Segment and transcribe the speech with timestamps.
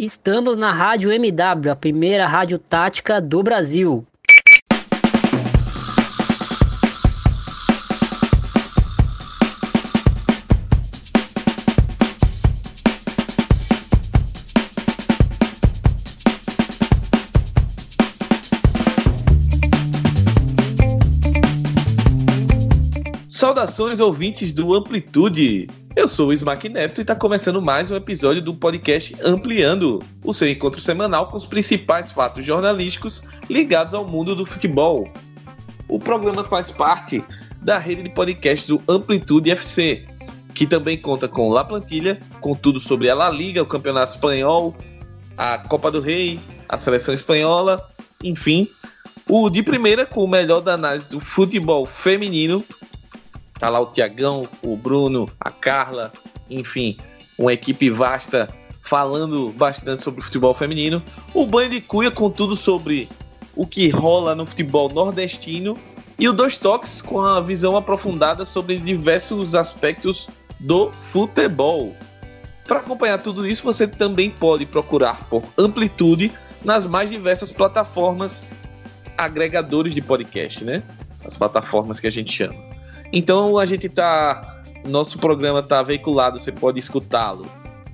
[0.00, 4.06] Estamos na Rádio MW, a primeira rádio tática do Brasil.
[23.28, 25.68] Saudações ouvintes do Amplitude.
[25.98, 30.32] Eu sou o Smack Neto e está começando mais um episódio do podcast Ampliando, o
[30.32, 33.20] seu encontro semanal com os principais fatos jornalísticos
[33.50, 35.12] ligados ao mundo do futebol.
[35.88, 37.24] O programa faz parte
[37.60, 40.06] da rede de podcasts do Amplitude FC,
[40.54, 44.76] que também conta com La Plantilha, com tudo sobre a La Liga, o Campeonato Espanhol,
[45.36, 47.90] a Copa do Rei, a seleção espanhola,
[48.22, 48.70] enfim.
[49.28, 52.64] O de primeira com o melhor da análise do futebol feminino
[53.58, 56.12] Tá lá o Tiagão, o Bruno, a Carla,
[56.48, 56.96] enfim,
[57.38, 58.48] uma equipe vasta
[58.80, 61.02] falando bastante sobre o futebol feminino.
[61.34, 63.08] O Banho de Cuia com tudo sobre
[63.54, 65.76] o que rola no futebol nordestino.
[66.18, 70.28] E o Dois Toques com a visão aprofundada sobre diversos aspectos
[70.58, 71.94] do futebol.
[72.66, 76.32] Para acompanhar tudo isso, você também pode procurar por Amplitude
[76.64, 78.48] nas mais diversas plataformas
[79.16, 80.82] agregadores de podcast, né?
[81.24, 82.67] As plataformas que a gente chama.
[83.12, 84.56] Então a gente tá.
[84.84, 87.46] Nosso programa tá veiculado, você pode escutá-lo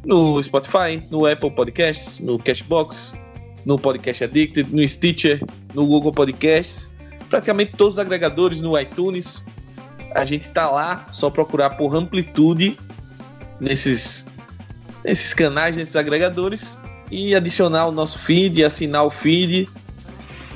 [0.05, 3.15] no Spotify, no Apple Podcasts, no Cashbox,
[3.65, 6.91] no Podcast Addicted, no Stitcher, no Google Podcasts,
[7.31, 9.45] praticamente todos os agregadores, no iTunes.
[10.15, 12.79] A gente tá lá, só procurar por amplitude
[13.59, 14.27] nesses,
[15.03, 16.79] nesses canais, nesses agregadores
[17.11, 19.69] e adicionar o nosso feed, assinar o feed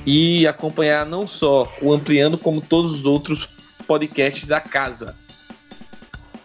[0.06, 3.48] e acompanhar não só o Ampliando, como todos os outros
[3.88, 5.16] podcasts da casa.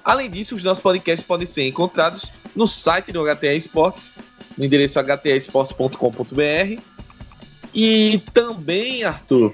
[0.03, 4.13] Além disso, os nossos podcasts podem ser encontrados no site do HTA Esportes,
[4.57, 6.81] no endereço htaesportes.com.br.
[7.73, 9.51] E também, Arthur,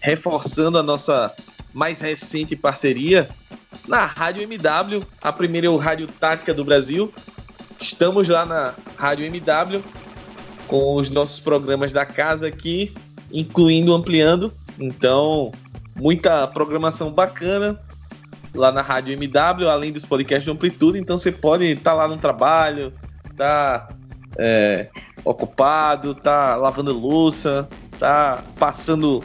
[0.00, 1.34] reforçando a nossa
[1.72, 3.28] mais recente parceria
[3.88, 7.12] na Rádio MW, a primeira rádio tática do Brasil.
[7.80, 9.82] Estamos lá na Rádio MW
[10.66, 12.92] com os nossos programas da casa aqui,
[13.32, 14.52] incluindo ampliando.
[14.78, 15.52] Então,
[15.96, 17.78] muita programação bacana
[18.54, 20.98] lá na Rádio MW, além dos podcasts de amplitude.
[20.98, 22.92] Então você pode estar tá lá no trabalho,
[23.36, 23.88] tá
[24.38, 24.88] é,
[25.24, 29.22] ocupado, tá lavando louça, tá passando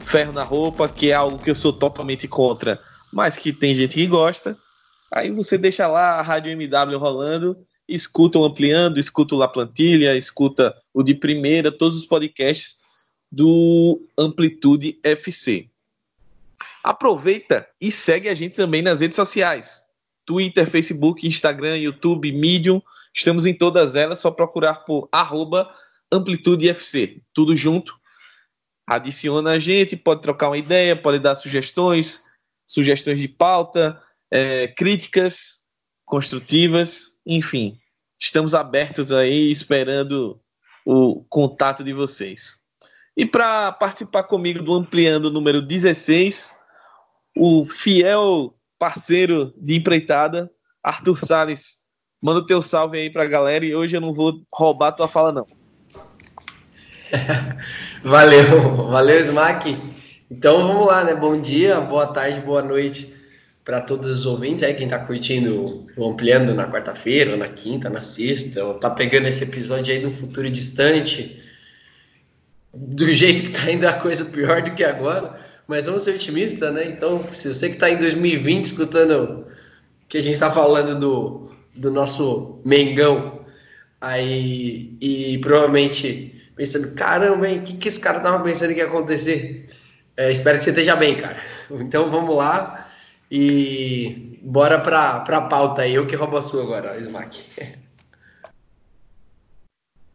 [0.00, 2.78] ferro na roupa, que é algo que eu sou totalmente contra,
[3.12, 4.56] mas que tem gente que gosta.
[5.12, 7.56] Aí você deixa lá a Rádio MW rolando,
[7.88, 12.76] escuta o Ampliando, escuta o La Plantilha, escuta o de primeira, todos os podcasts
[13.30, 15.68] do Amplitude FC.
[16.86, 19.82] Aproveita e segue a gente também nas redes sociais.
[20.24, 22.80] Twitter, Facebook, Instagram, YouTube, Medium.
[23.12, 25.68] Estamos em todas elas, só procurar por arroba
[26.12, 27.20] AmplitudeFC.
[27.34, 27.92] Tudo junto.
[28.86, 32.22] Adiciona a gente, pode trocar uma ideia, pode dar sugestões,
[32.64, 35.64] sugestões de pauta, é, críticas
[36.04, 37.80] construtivas, enfim.
[38.16, 40.40] Estamos abertos aí, esperando
[40.84, 42.54] o contato de vocês.
[43.16, 46.55] E para participar comigo do Ampliando número 16,
[47.36, 50.50] o fiel parceiro de empreitada,
[50.82, 51.76] Arthur Salles.
[52.20, 55.30] Manda o teu salve aí pra galera e hoje eu não vou roubar tua fala,
[55.30, 55.46] não.
[58.02, 59.78] valeu, valeu, Smack.
[60.30, 61.14] Então vamos lá, né?
[61.14, 63.14] Bom dia, boa tarde, boa noite
[63.66, 68.64] para todos os ouvintes aí, quem tá curtindo Ampliando na quarta-feira, na quinta, na sexta,
[68.64, 71.42] ou tá pegando esse episódio aí no futuro distante,
[72.72, 76.72] do jeito que tá indo a coisa pior do que agora mas vamos ser otimistas,
[76.72, 76.88] né?
[76.88, 79.46] Então, se você que está em 2020 escutando
[80.08, 83.44] que a gente está falando do, do nosso Mengão,
[84.00, 89.66] aí, e provavelmente pensando, caramba, o que, que esse cara tava pensando que ia acontecer?
[90.16, 91.38] É, espero que você esteja bem, cara.
[91.70, 92.88] Então vamos lá
[93.30, 95.94] e bora para a pauta aí.
[95.94, 97.44] Eu que roubo a sua agora, Smack.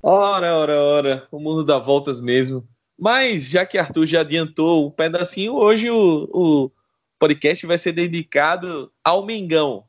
[0.03, 1.27] Ora, ora, ora.
[1.31, 2.67] O mundo dá voltas mesmo.
[3.01, 6.71] Mas já que Arthur já adiantou um pedacinho, hoje o, o
[7.17, 9.85] podcast vai ser dedicado ao Mengão.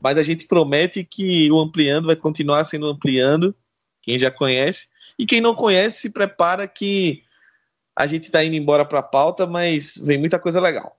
[0.00, 3.54] Mas a gente promete que o Ampliando vai continuar sendo Ampliando,
[4.02, 4.88] quem já conhece.
[5.16, 7.22] E quem não conhece, se prepara que
[7.94, 10.98] a gente está indo embora para a pauta, mas vem muita coisa legal.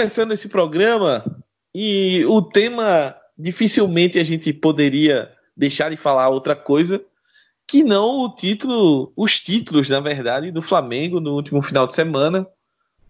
[0.00, 1.22] Começando esse programa
[1.74, 7.04] e o tema dificilmente a gente poderia deixar de falar outra coisa
[7.66, 12.48] que não o título, os títulos, na verdade, do Flamengo no último final de semana.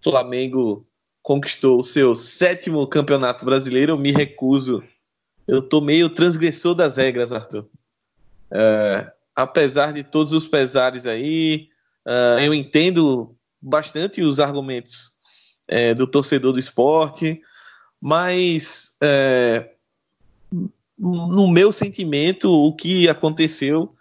[0.00, 0.84] O Flamengo
[1.22, 3.92] conquistou o seu sétimo campeonato brasileiro.
[3.92, 4.82] Eu me recuso.
[5.46, 7.68] Eu tô meio transgressor das regras, Arthur.
[8.50, 11.68] É, apesar de todos os pesares aí,
[12.04, 15.19] uh, eu entendo bastante os argumentos
[15.70, 17.40] é, do torcedor do esporte,
[18.00, 19.70] mas é,
[20.98, 23.94] no meu sentimento, o que aconteceu,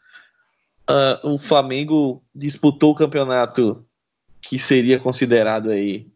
[0.89, 3.85] uh, o Flamengo disputou o campeonato
[4.41, 6.07] que seria considerado aí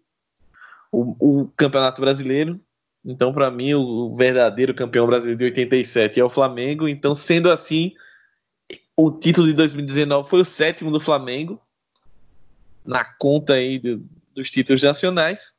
[0.92, 2.60] o, o campeonato brasileiro.
[3.06, 6.88] Então, para mim, o verdadeiro campeão brasileiro de 87 é o Flamengo.
[6.88, 7.94] Então, sendo assim,
[8.96, 11.62] o título de 2019 foi o sétimo do Flamengo,
[12.86, 15.56] na conta aí do, dos títulos nacionais.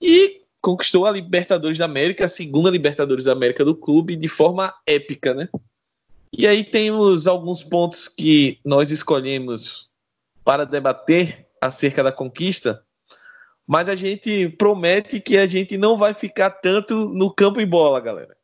[0.00, 4.74] E conquistou a Libertadores da América, a segunda Libertadores da América do clube, de forma
[4.86, 5.48] épica, né?
[6.32, 9.90] E aí temos alguns pontos que nós escolhemos
[10.42, 12.82] para debater acerca da conquista,
[13.66, 18.00] mas a gente promete que a gente não vai ficar tanto no campo e bola,
[18.00, 18.36] galera.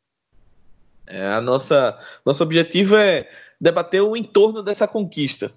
[1.07, 3.27] É, a nossa nosso objetivo é
[3.59, 5.51] debater o entorno dessa conquista.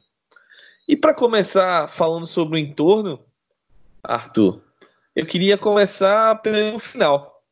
[0.88, 3.22] E para começar falando sobre o entorno,
[4.02, 4.62] Arthur,
[5.14, 7.42] eu queria começar pelo final,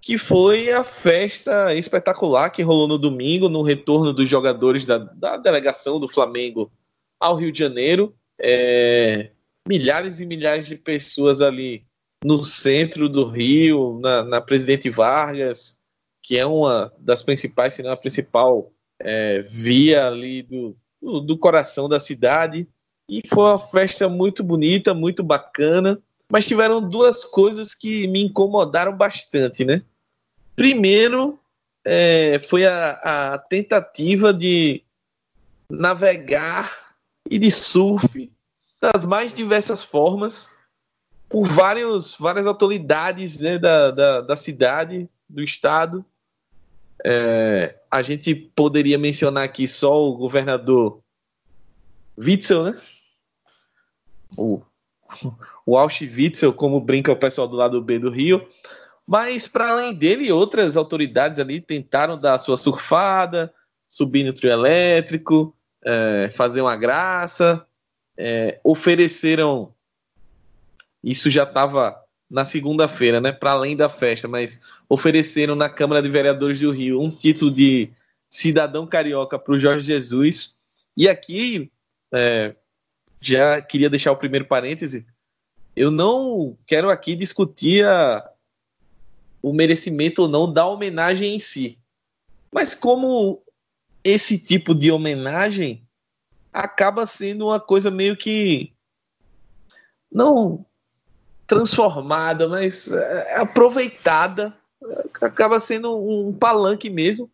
[0.00, 5.36] que foi a festa espetacular que rolou no domingo, no retorno dos jogadores da, da
[5.36, 6.70] delegação do Flamengo
[7.18, 8.14] ao Rio de Janeiro.
[8.40, 9.30] É,
[9.66, 11.86] milhares e milhares de pessoas ali
[12.24, 15.80] no centro do Rio, na, na Presidente Vargas,
[16.22, 21.38] que é uma das principais, se não a principal é, via ali do, do, do
[21.38, 22.68] coração da cidade.
[23.08, 25.98] E foi uma festa muito bonita, muito bacana.
[26.28, 29.82] Mas tiveram duas coisas que me incomodaram bastante, né?
[30.56, 31.38] Primeiro,
[31.84, 34.82] é, foi a, a tentativa de
[35.68, 36.94] navegar
[37.28, 38.30] e de surf
[38.80, 40.50] das mais diversas formas
[41.28, 46.04] por vários, várias autoridades né, da, da, da cidade, do estado,
[47.04, 51.00] é, a gente poderia mencionar aqui só o governador
[52.18, 52.80] Witzel, né?
[54.36, 54.62] O,
[55.66, 58.46] o Auschwitzel, como brinca o pessoal do lado B do Rio.
[59.06, 63.52] Mas, para além dele, outras autoridades ali tentaram dar sua surfada,
[63.88, 67.66] subir no trio elétrico, é, fazer uma graça,
[68.16, 69.74] é, ofereceram.
[71.02, 72.00] Isso já estava
[72.30, 77.02] na segunda-feira, né, para além da festa, mas ofereceram na Câmara de Vereadores do Rio
[77.02, 77.90] um título de
[78.30, 80.56] cidadão carioca para o Jorge Jesus.
[80.96, 81.70] E aqui,
[82.10, 82.54] é,
[83.22, 85.06] já queria deixar o primeiro parêntese,
[85.74, 88.28] eu não quero aqui discutir a,
[89.40, 91.78] o merecimento ou não da homenagem em si,
[92.52, 93.42] mas como
[94.04, 95.86] esse tipo de homenagem
[96.52, 98.72] acaba sendo uma coisa meio que
[100.10, 100.66] não
[101.46, 104.54] transformada, mas é, aproveitada,
[105.20, 107.30] acaba sendo um palanque mesmo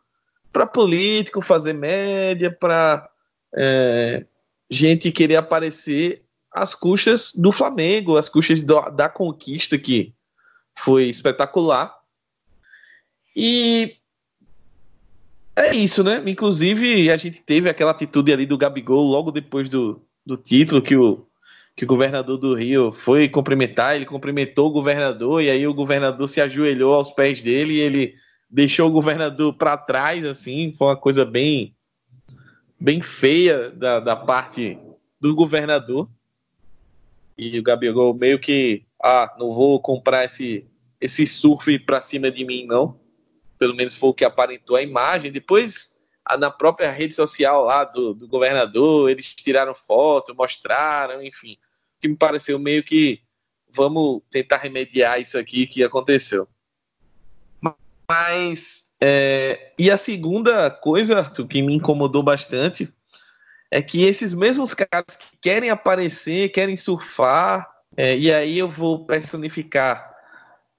[0.53, 3.09] para político fazer média, para
[3.55, 4.25] é,
[4.71, 10.15] gente querer aparecer às custas do Flamengo, às custas do, da conquista que
[10.79, 11.95] foi espetacular.
[13.35, 13.97] E
[15.57, 16.23] é isso, né?
[16.27, 20.97] Inclusive, a gente teve aquela atitude ali do Gabigol logo depois do, do título, que
[20.97, 21.27] o,
[21.77, 26.29] que o governador do Rio foi cumprimentar, ele cumprimentou o governador e aí o governador
[26.29, 28.15] se ajoelhou aos pés dele e ele
[28.51, 31.77] deixou o governador para trás, assim, foi uma coisa bem
[32.79, 34.79] bem feia da, da parte
[35.21, 36.09] do governador.
[37.37, 40.67] E o Gabigol meio que, ah, não vou comprar esse
[41.01, 42.99] esse surf para cima de mim não.
[43.57, 45.31] Pelo menos foi o que aparentou a imagem.
[45.31, 45.97] Depois
[46.39, 51.57] na própria rede social lá do, do governador, eles tiraram foto, mostraram, enfim
[52.01, 53.21] que me pareceu meio que
[53.75, 56.49] vamos tentar remediar isso aqui que aconteceu.
[58.09, 62.93] Mas, é, e a segunda coisa, Arthur, que me incomodou bastante,
[63.71, 69.05] é que esses mesmos caras que querem aparecer, querem surfar, é, e aí eu vou
[69.05, 70.15] personificar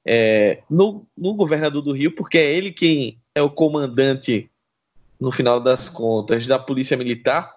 [0.06, 4.50] é, no, no governador do Rio, porque é ele quem é o comandante,
[5.20, 7.54] no final das contas, da Polícia Militar,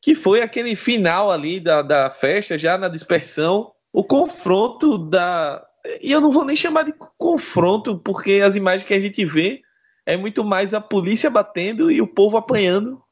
[0.00, 5.64] que foi aquele final ali da, da festa, já na dispersão, o confronto da.
[6.02, 9.62] E eu não vou nem chamar de confronto, porque as imagens que a gente vê
[10.04, 13.02] é muito mais a polícia batendo e o povo apanhando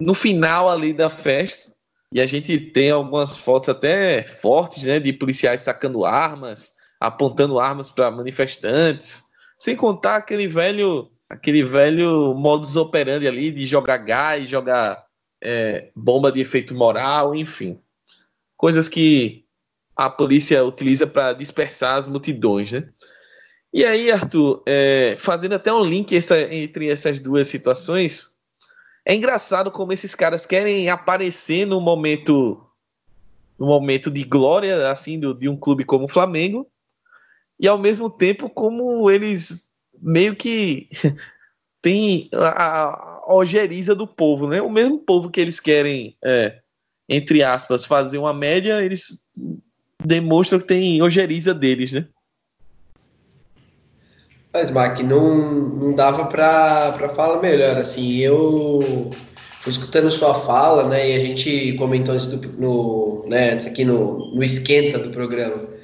[0.00, 1.72] no final ali da festa.
[2.12, 7.90] E a gente tem algumas fotos até fortes, né, de policiais sacando armas, apontando armas
[7.90, 9.24] para manifestantes,
[9.58, 15.04] sem contar aquele velho aquele velho modus operandi ali de jogar gás, jogar
[15.42, 17.80] é, bomba de efeito moral, enfim.
[18.56, 19.45] Coisas que
[19.96, 22.88] a polícia utiliza para dispersar as multidões, né?
[23.72, 28.36] E aí, Arthur, é, fazendo até um link essa, entre essas duas situações,
[29.04, 32.62] é engraçado como esses caras querem aparecer no momento
[33.58, 36.70] no momento de glória assim do, de um clube como o Flamengo
[37.58, 40.90] e ao mesmo tempo como eles meio que
[41.80, 42.88] têm a,
[43.28, 44.60] a ojeriza do povo, né?
[44.60, 46.60] O mesmo povo que eles querem, é,
[47.08, 49.24] entre aspas, fazer uma média, eles
[50.06, 52.06] demonstram que tem ojeriza deles, né?
[54.52, 57.76] Mas, Mac, não, não dava para falar melhor.
[57.76, 59.10] Assim, eu
[59.60, 61.10] fui escutando sua fala, né?
[61.10, 65.76] E a gente comentou do, no, né, antes aqui no, no esquenta do programa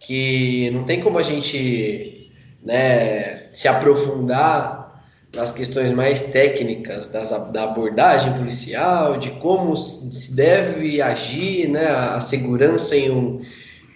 [0.00, 2.30] que não tem como a gente
[2.62, 4.77] né, se aprofundar
[5.34, 12.20] nas questões mais técnicas das, da abordagem policial, de como se deve agir né, a
[12.20, 13.40] segurança em um,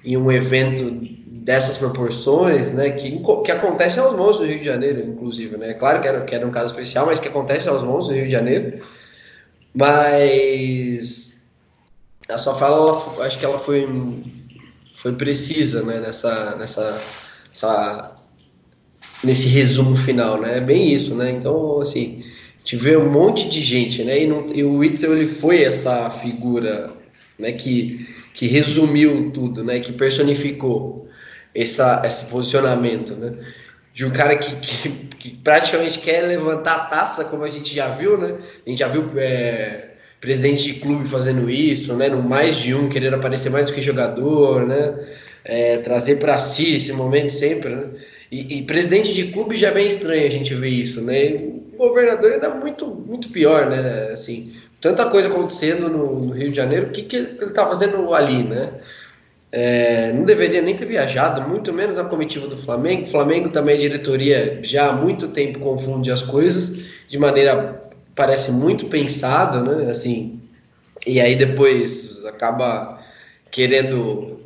[0.04, 5.00] em um evento dessas proporções, né, que, que acontece aos montes do Rio de Janeiro,
[5.00, 8.08] inclusive, né, claro que era, que era um caso especial, mas que acontece aos montes
[8.08, 8.84] do Rio de Janeiro,
[9.74, 11.48] mas
[12.28, 13.88] a sua fala, ela, acho que ela foi,
[14.94, 17.02] foi precisa, né, nessa, nessa,
[17.52, 18.11] essa,
[19.22, 22.22] nesse resumo final, né, é bem isso, né, então, assim,
[22.64, 26.92] tive um monte de gente, né, e, não, e o Witzel, ele foi essa figura,
[27.38, 31.02] né, que, que resumiu tudo, né, que personificou,
[31.54, 33.34] essa, esse posicionamento, né?
[33.94, 34.88] De um cara que, que,
[35.18, 38.36] que, praticamente quer levantar a taça, como a gente já viu, né?
[38.66, 42.08] A gente já viu é, presidente de clube fazendo isso, né?
[42.08, 44.98] No mais de um, querendo aparecer mais do que jogador, né?
[45.44, 47.84] É, trazer para si esse momento sempre, né?
[48.32, 51.34] E, e, presidente de clube já é bem estranho a gente ver isso, né?
[51.74, 54.08] O governador ainda muito, muito pior, né?
[54.10, 58.14] Assim, tanta coisa acontecendo no, no Rio de Janeiro, o que, que ele tá fazendo
[58.14, 58.70] ali, né?
[59.52, 63.02] É, não deveria nem ter viajado, muito menos a comitiva do Flamengo.
[63.02, 67.82] O Flamengo também, a diretoria, já há muito tempo confunde as coisas de maneira,
[68.16, 69.90] parece muito pensado, né?
[69.90, 70.40] Assim,
[71.06, 72.98] e aí depois acaba
[73.50, 74.40] querendo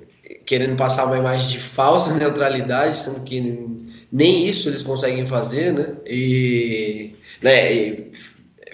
[0.45, 3.76] querendo passar uma imagem de falsa neutralidade, sendo que
[4.13, 5.95] nem isso eles conseguem fazer, né?
[6.07, 8.13] E, né, e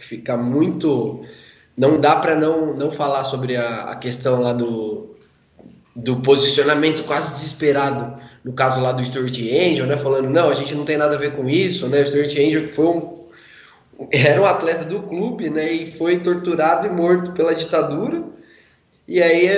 [0.01, 1.25] fica muito.
[1.77, 5.17] Não dá para não, não falar sobre a, a questão lá do,
[5.97, 10.75] do posicionamento quase desesperado no caso lá do Stuart Angel, né, falando não, a gente
[10.75, 13.23] não tem nada a ver com isso, né, o Stuart Angel que foi um
[14.11, 18.23] era um atleta do clube, né, e foi torturado e morto pela ditadura.
[19.07, 19.49] E aí,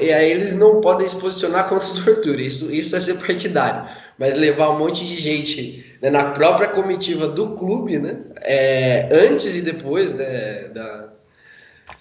[0.00, 2.40] e aí eles não podem se posicionar contra a tortura.
[2.40, 3.88] Isso, isso é ser partidário.
[4.18, 9.54] Mas levar um monte de gente né, na própria comitiva do clube, né, é, antes
[9.54, 11.08] e depois né, da,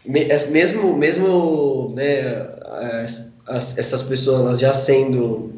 [0.06, 2.48] mesmo, mesmo né,
[3.48, 5.54] as, essas pessoas já sendo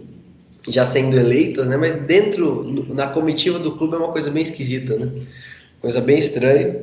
[0.67, 1.77] já sendo eleitas, né?
[1.77, 5.09] Mas dentro na comitiva do clube é uma coisa bem esquisita, né?
[5.79, 6.81] Coisa bem estranha.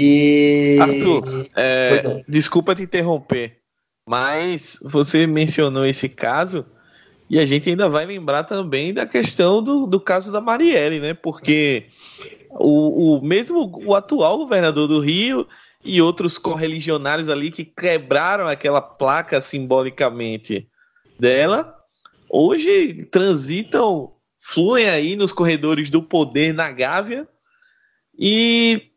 [0.00, 3.58] E Arthur, é, desculpa te interromper,
[4.06, 6.64] mas você mencionou esse caso
[7.28, 11.14] e a gente ainda vai lembrar também da questão do, do caso da Marielle, né?
[11.14, 11.86] Porque
[12.50, 15.48] o, o mesmo o atual governador do Rio
[15.84, 20.68] e outros correligionários ali que quebraram aquela placa simbolicamente
[21.18, 21.76] dela,
[22.30, 27.26] hoje transitam, fluem aí nos corredores do poder na Gávea
[28.16, 28.87] e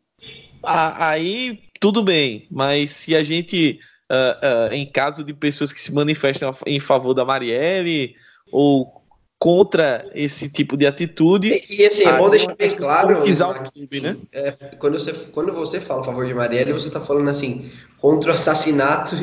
[0.62, 5.80] a, aí tudo bem, mas se a gente, uh, uh, em caso de pessoas que
[5.80, 8.14] se manifestam em favor da Marielle
[8.50, 9.01] ou
[9.42, 11.64] contra esse tipo de atitude.
[11.68, 13.18] E, e assim, é bom deixar bem claro.
[13.18, 14.16] O clube, né?
[14.30, 17.68] É, quando, você, quando você fala a favor de Marielle, você está falando assim,
[17.98, 19.16] contra o assassinato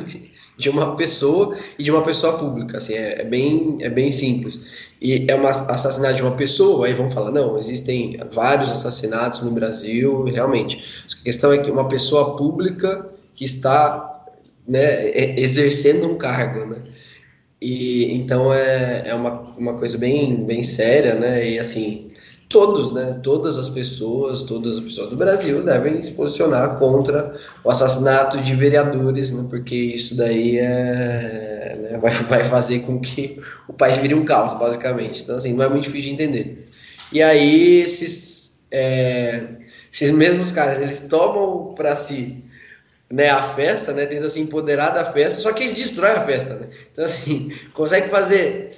[0.58, 2.80] de uma pessoa e de uma pessoa pública.
[2.80, 4.90] Assim, é, é, bem, é bem simples.
[5.00, 9.52] E é um assassinato de uma pessoa, aí vão falar, não, existem vários assassinatos no
[9.52, 11.08] Brasil, realmente.
[11.18, 14.26] A questão é que uma pessoa pública que está
[14.68, 16.82] né, exercendo um cargo, né?
[17.62, 21.50] E então é, é uma, uma coisa bem, bem séria, né?
[21.50, 22.12] E assim,
[22.48, 23.20] todos, né?
[23.22, 28.56] Todas as pessoas, todas as pessoas do Brasil devem se posicionar contra o assassinato de
[28.56, 29.46] vereadores, né?
[29.50, 31.98] Porque isso daí é, né?
[31.98, 35.22] vai, vai fazer com que o país vire um caos, basicamente.
[35.24, 36.68] Então, assim, não é muito difícil de entender.
[37.12, 39.44] E aí, esses, é,
[39.92, 42.44] esses mesmos caras, eles tomam para si
[43.12, 46.56] né, a festa, né, tenta se empoderar da festa, só que eles destroem a festa,
[46.56, 46.68] né?
[46.92, 48.72] Então, assim, consegue fazer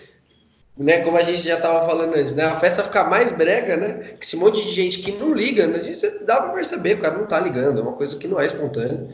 [0.77, 3.93] né, como a gente já estava falando antes, né, a festa fica mais brega, né,
[4.15, 7.17] com esse monte de gente que não liga, né, gente dá para perceber, o cara
[7.17, 9.09] não tá ligando, é uma coisa que não é espontânea.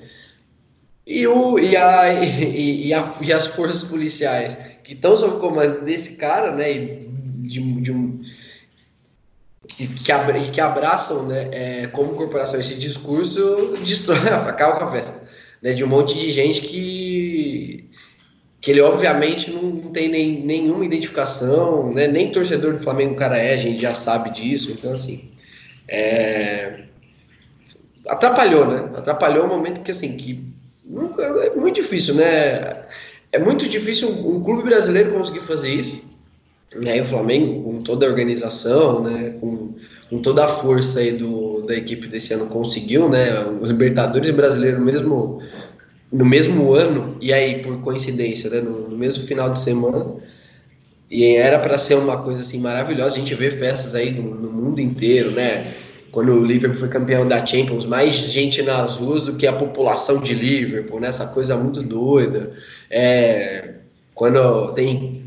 [1.06, 5.84] E, o, e, a, e, e, a, e as forças policiais que estão sob comando
[5.84, 8.22] desse cara, né, de, de um,
[9.68, 15.28] que, que, que abraçam né, é, como corporação esse discurso, destrói, acaba com a festa.
[15.62, 17.90] Né, de um monte de gente que,
[18.62, 23.38] que ele obviamente não, tem nem, nenhuma identificação, né, nem torcedor do Flamengo o cara
[23.38, 25.32] é, a gente já sabe disso, então assim.
[25.88, 26.84] É,
[28.08, 28.90] atrapalhou, né?
[28.96, 30.44] Atrapalhou o momento que assim, que
[31.20, 32.86] é muito difícil, né?
[33.32, 36.02] É muito difícil um, um clube brasileiro conseguir fazer isso.
[36.82, 39.74] E aí o Flamengo, com toda a organização, né, com,
[40.10, 43.46] com toda a força aí do, da equipe desse ano, conseguiu, né?
[43.62, 45.42] Os Libertadores brasileiros mesmo
[46.12, 50.16] no mesmo ano, e aí por coincidência, né, no, no mesmo final de semana.
[51.10, 53.16] E era para ser uma coisa assim maravilhosa.
[53.16, 55.74] A gente vê festas aí no, no mundo inteiro, né?
[56.12, 60.20] quando o Liverpool foi campeão da Champions, mais gente nas ruas do que a população
[60.20, 61.10] de Liverpool, né?
[61.10, 62.54] Essa coisa muito doida.
[62.90, 63.76] É,
[64.16, 65.24] quando tem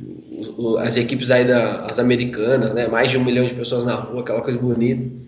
[0.79, 2.87] as equipes aí das americanas, né?
[2.89, 5.21] Mais de um milhão de pessoas na rua, aquela coisa bonita.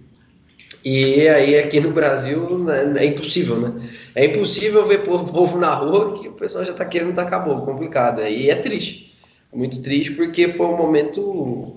[0.85, 3.73] E aí aqui no Brasil né, é impossível, né?
[4.15, 8.21] É impossível ver povo na rua que o pessoal já tá querendo tacar acabou, complicado.
[8.23, 9.13] E é triste.
[9.53, 11.77] Muito triste porque foi um momento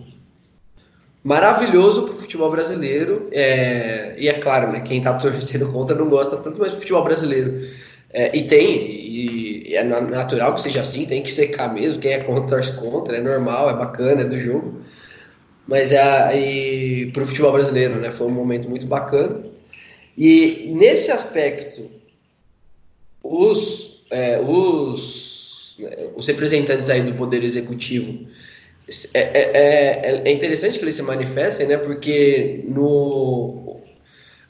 [1.24, 3.28] maravilhoso para o futebol brasileiro.
[3.32, 7.04] É, e é claro, né, quem está torcendo contra não gosta tanto mais do futebol
[7.04, 7.68] brasileiro.
[8.16, 12.00] É, e tem, e, é natural que seja assim, tem que secar mesmo.
[12.02, 14.82] Quem é contra, torce contra, é normal, é bacana, é do jogo.
[15.68, 18.12] Mas é para o futebol brasileiro, né?
[18.12, 19.44] Foi um momento muito bacana.
[20.18, 21.92] E nesse aspecto,
[23.22, 25.78] os, é, os,
[26.16, 28.26] os representantes aí do Poder Executivo
[29.14, 31.78] é, é, é, é, interessante que eles se manifestem, né?
[31.78, 33.65] Porque no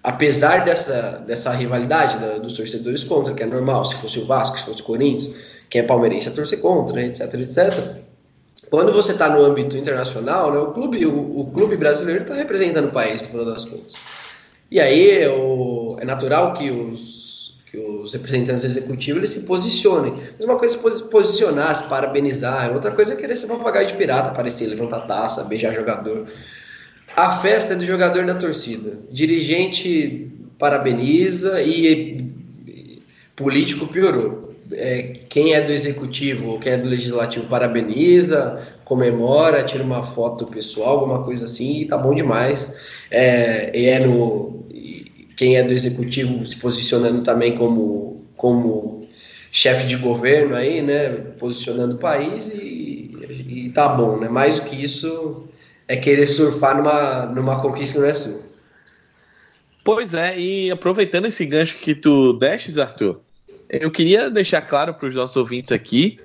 [0.05, 4.59] apesar dessa, dessa rivalidade da, dos torcedores contra, que é normal, se fosse o Vasco,
[4.59, 5.35] se fosse o Corinthians,
[5.69, 8.03] quem é palmeirense a torcer contra, etc, etc.
[8.69, 12.85] Quando você está no âmbito internacional, né, o clube, o, o clube brasileiro está representando
[12.87, 13.93] o país, no final das contas.
[14.69, 17.25] E aí o, é natural que os
[17.75, 20.13] que os representantes do executivo eles se posicionem.
[20.37, 23.95] Mas uma coisa é se posicionar, se parabenizar, outra coisa é querer ser papagaio de
[23.95, 26.25] pirata, aparecer, levantar taça, beijar jogador.
[27.15, 28.99] A festa é do jogador da torcida.
[29.09, 32.29] Dirigente parabeniza e
[33.35, 34.53] político piorou.
[34.71, 40.99] É, quem é do executivo, quem é do legislativo parabeniza, comemora, tira uma foto pessoal,
[40.99, 42.75] alguma coisa assim, e tá bom demais.
[43.09, 44.65] É, e é no,
[45.37, 49.07] quem é do executivo se posicionando também como, como
[49.51, 53.11] chefe de governo aí, né, posicionando o país e,
[53.47, 54.27] e tá bom, né?
[54.27, 55.47] Mais do que isso
[55.87, 58.41] é querer surfar numa, numa conquista que não é sua.
[59.83, 63.21] Pois é, e aproveitando esse gancho que tu destes, Arthur,
[63.69, 66.17] eu queria deixar claro para os nossos ouvintes aqui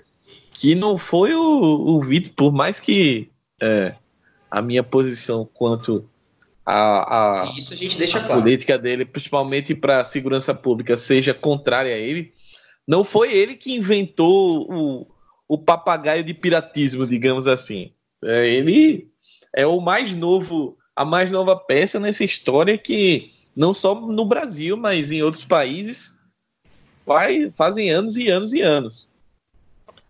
[0.51, 3.94] que não foi o, o Vitor, por mais que é,
[4.51, 6.09] a minha posição quanto
[6.64, 8.42] a, a, Isso a gente deixa a claro.
[8.42, 12.33] política dele, principalmente para a segurança pública, seja contrária a ele.
[12.87, 15.07] Não foi ele que inventou o,
[15.49, 17.92] o papagaio de piratismo, digamos assim.
[18.23, 19.10] É, ele
[19.55, 24.77] é o mais novo, a mais nova peça nessa história que não só no Brasil,
[24.77, 26.19] mas em outros países
[27.05, 29.09] vai, fazem anos e anos e anos.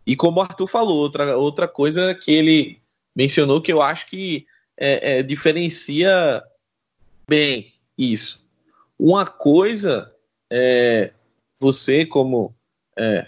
[0.06, 2.80] E como o Arthur falou, outra, outra coisa que ele
[3.14, 6.42] mencionou que eu acho que é, é, diferencia
[7.28, 8.44] bem isso.
[8.98, 10.14] Uma coisa
[10.50, 11.12] é
[11.58, 12.54] você, como
[12.98, 13.26] é,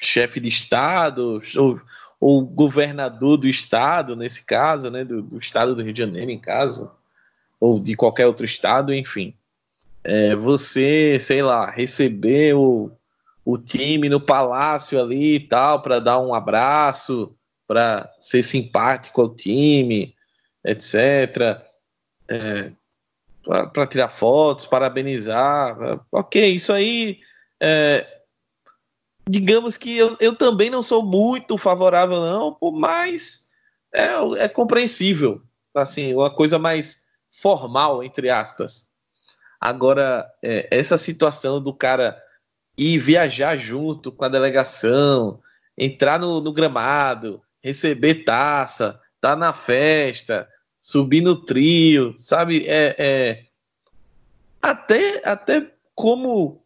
[0.00, 1.80] chefe de Estado, ou,
[2.22, 6.38] ou, governador do Estado, nesse caso, né, do, do, Estado do Rio de Janeiro, em
[6.38, 6.88] caso,
[7.58, 9.34] ou de qualquer outro Estado, enfim.
[10.04, 12.92] É, você, sei lá, receber o,
[13.44, 17.34] o time no palácio ali e tal, para dar um abraço,
[17.66, 20.14] para ser simpático ao time,
[20.64, 21.60] etc.
[22.28, 22.70] É,
[23.72, 25.76] para tirar fotos, parabenizar.
[26.12, 27.18] Ok, isso aí.
[27.60, 28.06] É,
[29.28, 33.48] digamos que eu, eu também não sou muito favorável, não, mas
[33.94, 35.42] é, é compreensível.
[35.74, 38.90] Assim, uma coisa mais formal, entre aspas.
[39.60, 42.20] Agora, é, essa situação do cara
[42.76, 45.40] ir viajar junto com a delegação,
[45.76, 50.48] entrar no, no gramado, receber taça, tá na festa,
[50.80, 52.66] subir no trio, sabe?
[52.66, 53.44] É, é,
[54.60, 56.61] até, até como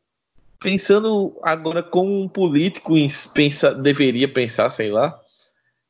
[0.61, 2.95] pensando agora como um político
[3.35, 5.19] pensa, deveria pensar, sei lá,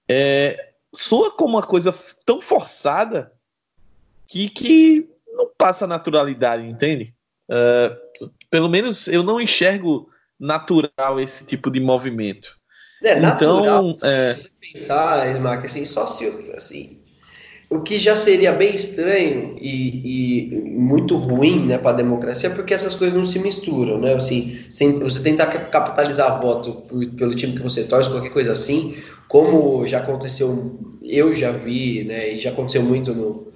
[0.09, 3.33] é, soa como uma coisa tão forçada
[4.27, 7.15] que, que não passa naturalidade, entende?
[7.49, 12.59] Uh, pelo menos eu não enxergo natural esse tipo de movimento.
[13.03, 14.35] É, natural, então, é...
[14.35, 16.27] se você pensar, Smack, assim, só se
[16.57, 16.96] assim,
[17.69, 22.73] o que já seria bem estranho e, e muito ruim né, para a democracia, porque
[22.73, 24.15] essas coisas não se misturam, né?
[24.15, 26.85] Assim, você tentar capitalizar voto
[27.17, 28.95] pelo time que você torce, qualquer coisa assim,
[29.27, 32.35] como já aconteceu, eu já vi, né?
[32.35, 33.53] E já aconteceu muito no,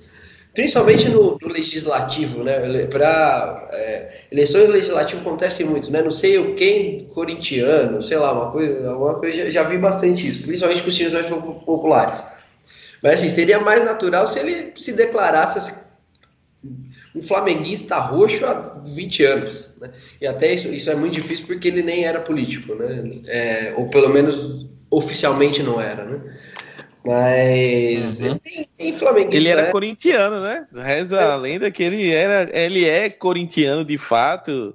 [0.52, 2.86] principalmente no, no legislativo, né?
[2.86, 6.02] Para é, eleições legislativas acontece muito, né?
[6.02, 10.26] Não sei o quem corintiano, sei lá, uma coisa, alguma coisa já, já vi bastante
[10.28, 12.24] isso, principalmente com os times mais populares.
[13.02, 15.80] Mas assim, seria mais natural se ele se declarasse assim,
[17.14, 19.68] um flamenguista roxo há 20 anos.
[19.80, 19.90] Né?
[20.20, 23.20] E até isso, isso é muito difícil porque ele nem era político, né?
[23.26, 26.20] É, ou pelo menos oficialmente não era, né?
[27.04, 28.38] Mas uhum.
[28.38, 29.36] tem, tem flamenguista.
[29.36, 29.70] Ele era é...
[29.70, 30.66] corintiano, né?
[30.74, 31.24] Reza é.
[31.24, 34.74] a lenda que ele era, ele é corintiano de fato.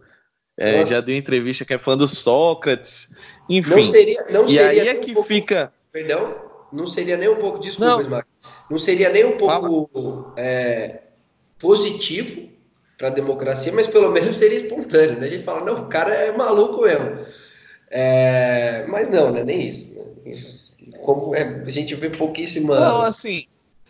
[0.58, 3.16] É, já deu entrevista que é fã do Sócrates.
[3.50, 3.76] Enfim.
[3.76, 5.72] Não seria, não e seria aí é que pouco, fica.
[5.92, 6.45] Perdão?
[6.76, 8.24] Não seria nem um pouco, desculpa, não,
[8.70, 11.02] não seria nem um pouco é,
[11.60, 12.50] positivo
[12.98, 15.20] para a democracia, mas pelo menos seria espontâneo.
[15.20, 15.28] Né?
[15.28, 17.26] A gente fala, não, o cara é maluco mesmo.
[17.90, 19.44] É, mas não, né?
[19.44, 19.94] nem isso.
[19.94, 20.04] Né?
[20.26, 20.66] isso
[21.06, 22.80] como é, a gente vê pouquíssimas.
[22.80, 23.46] Não, assim,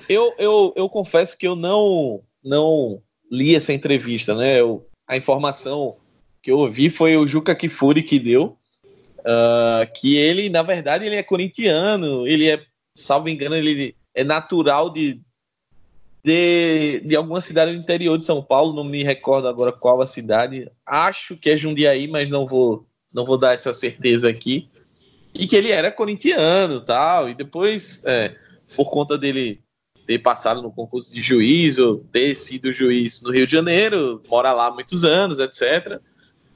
[0.07, 4.59] eu, eu, eu confesso que eu não, não li essa entrevista, né?
[4.59, 5.95] Eu, a informação
[6.41, 8.57] que eu ouvi foi o Juca Kifuri que deu.
[9.19, 12.61] Uh, que ele, na verdade, ele é corintiano, ele é,
[12.95, 15.21] salvo engano, ele é natural de,
[16.23, 20.07] de, de alguma cidade do interior de São Paulo, não me recordo agora qual a
[20.07, 20.71] cidade.
[20.85, 24.69] Acho que é Jundiaí, mas não vou, não vou dar essa certeza aqui
[25.37, 28.33] e que ele era corintiano tal, e depois, é,
[28.75, 29.59] por conta dele
[30.07, 34.53] ter passado no concurso de juiz, ou ter sido juiz no Rio de Janeiro, mora
[34.53, 35.99] lá há muitos anos, etc.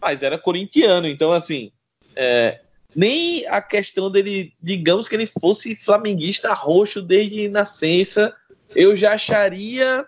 [0.02, 1.72] Mas era corintiano, então assim,
[2.16, 2.62] é,
[2.96, 8.36] nem a questão dele, digamos que ele fosse flamenguista roxo desde nascença,
[8.76, 10.06] eu já acharia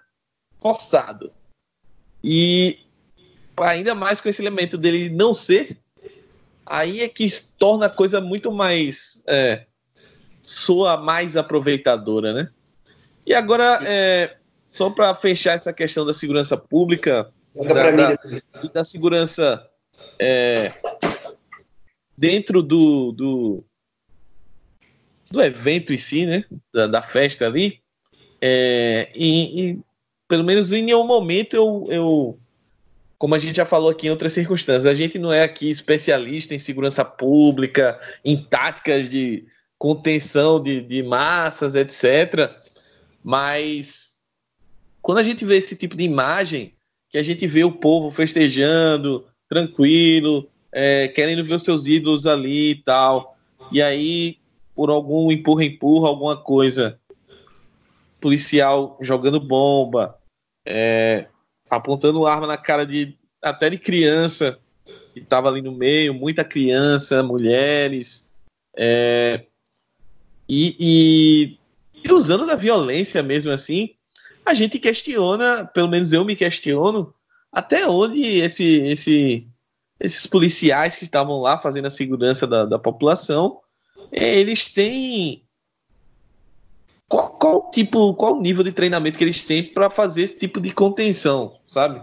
[0.60, 1.32] forçado.
[2.24, 2.80] E
[3.58, 5.78] ainda mais com esse elemento dele não ser
[6.72, 9.22] aí é que torna a coisa muito mais.
[9.28, 9.65] É,
[10.41, 12.50] soa mais aproveitadora, né?
[13.26, 18.17] E agora, é, só para fechar essa questão da segurança pública da, da,
[18.74, 19.63] da, segurança
[20.17, 20.72] é,
[22.21, 23.63] dentro do, do,
[25.31, 26.45] do, evento em si, né?
[26.71, 27.79] Da, da festa ali.
[28.39, 29.79] É, e, e,
[30.27, 32.39] pelo menos em nenhum momento eu, eu
[33.17, 36.53] como a gente já falou aqui em outras circunstâncias, a gente não é aqui especialista
[36.53, 39.43] em segurança pública, em táticas de
[39.79, 42.51] contenção de, de massas, etc.
[43.23, 44.17] Mas
[45.01, 46.73] quando a gente vê esse tipo de imagem,
[47.10, 52.71] que a gente vê o povo festejando, tranquilo, é, querendo ver os seus ídolos ali
[52.71, 53.38] e tal,
[53.71, 54.38] e aí,
[54.75, 56.99] por algum empurra-empurra, alguma coisa,
[58.19, 60.17] policial jogando bomba,
[60.65, 61.27] é,
[61.69, 64.60] apontando arma na cara de até de criança
[65.13, 68.31] que estava ali no meio, muita criança, mulheres,
[68.77, 69.45] é,
[70.47, 71.57] e, e,
[72.03, 73.95] e, usando da violência mesmo assim,
[74.45, 77.13] a gente questiona, pelo menos eu me questiono,
[77.51, 79.47] até onde esse, esse,
[80.02, 83.60] esses policiais que estavam lá fazendo a segurança da, da população,
[84.12, 85.44] é, eles têm
[87.08, 90.72] qual, qual tipo, qual nível de treinamento que eles têm para fazer esse tipo de
[90.72, 92.02] contenção, sabe?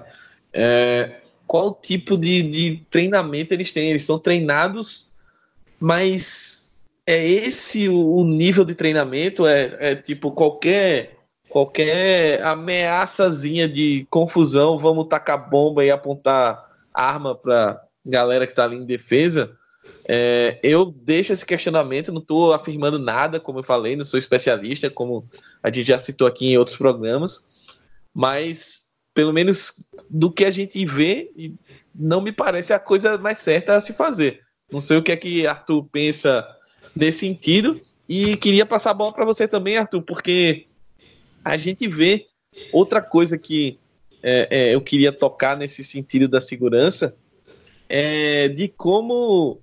[0.53, 3.91] É, qual tipo de, de treinamento eles têm?
[3.91, 5.13] Eles são treinados,
[5.81, 9.47] mas é esse o, o nível de treinamento?
[9.47, 11.17] É, é tipo qualquer
[11.49, 18.77] qualquer ameaçazinha de confusão, vamos tacar bomba e apontar arma para galera que está ali
[18.77, 19.57] em defesa?
[20.07, 24.91] É, eu deixo esse questionamento, não estou afirmando nada, como eu falei, não sou especialista,
[24.91, 25.29] como
[25.63, 27.45] a gente já citou aqui em outros programas,
[28.15, 31.31] mas pelo menos do que a gente vê,
[31.95, 34.41] não me parece a coisa mais certa a se fazer.
[34.71, 36.47] Não sei o que é que Arthur pensa
[36.95, 40.67] nesse sentido, e queria passar a bola para você também, Arthur, porque
[41.45, 42.27] a gente vê
[42.73, 43.79] outra coisa que
[44.23, 47.17] é, é, eu queria tocar nesse sentido da segurança,
[47.89, 49.61] é de como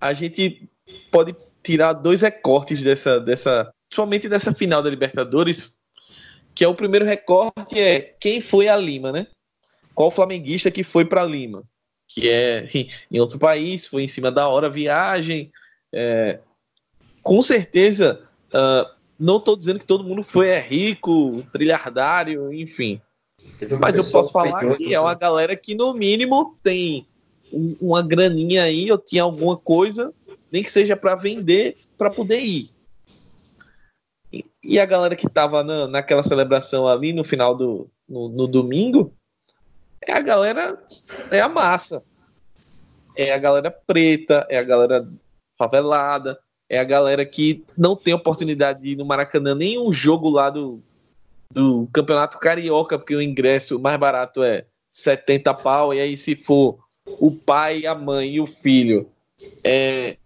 [0.00, 0.68] a gente
[1.10, 5.78] pode tirar dois recortes dessa, dessa, somente dessa final da Libertadores,
[6.54, 9.26] que é o primeiro recorte é quem foi a Lima, né?
[9.94, 11.64] Qual flamenguista que foi para Lima?
[12.06, 12.68] Que é
[13.10, 15.50] em outro país, foi em cima da hora viagem.
[15.92, 16.38] É,
[17.22, 23.00] com certeza, uh, não tô dizendo que todo mundo foi é rico, trilhardário, enfim.
[23.80, 27.06] Mas eu posso falar que é uma galera que, no mínimo, tem
[27.80, 30.12] uma graninha aí, ou tinha alguma coisa,
[30.50, 32.70] nem que seja para vender, para poder ir.
[34.62, 39.12] E a galera que tava na, naquela celebração ali no final do no, no domingo,
[40.00, 40.82] é a galera,
[41.30, 42.02] é a massa.
[43.16, 45.08] É a galera preta, é a galera
[45.56, 46.38] favelada,
[46.68, 50.50] é a galera que não tem oportunidade de ir no Maracanã, nem um jogo lá
[50.50, 50.82] do,
[51.50, 56.78] do Campeonato Carioca, porque o ingresso mais barato é 70 pau, e aí se for
[57.20, 59.10] o pai, a mãe e o filho,
[59.62, 60.16] é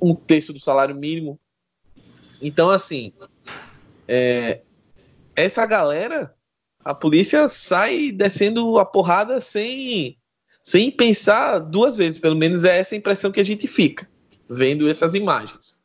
[0.00, 1.38] um terço do salário mínimo.
[2.40, 3.12] Então, assim,
[4.06, 4.60] é,
[5.34, 6.34] essa galera,
[6.84, 10.18] a polícia sai descendo a porrada sem,
[10.62, 12.18] sem pensar duas vezes.
[12.18, 14.08] Pelo menos é essa a impressão que a gente fica
[14.48, 15.82] vendo essas imagens.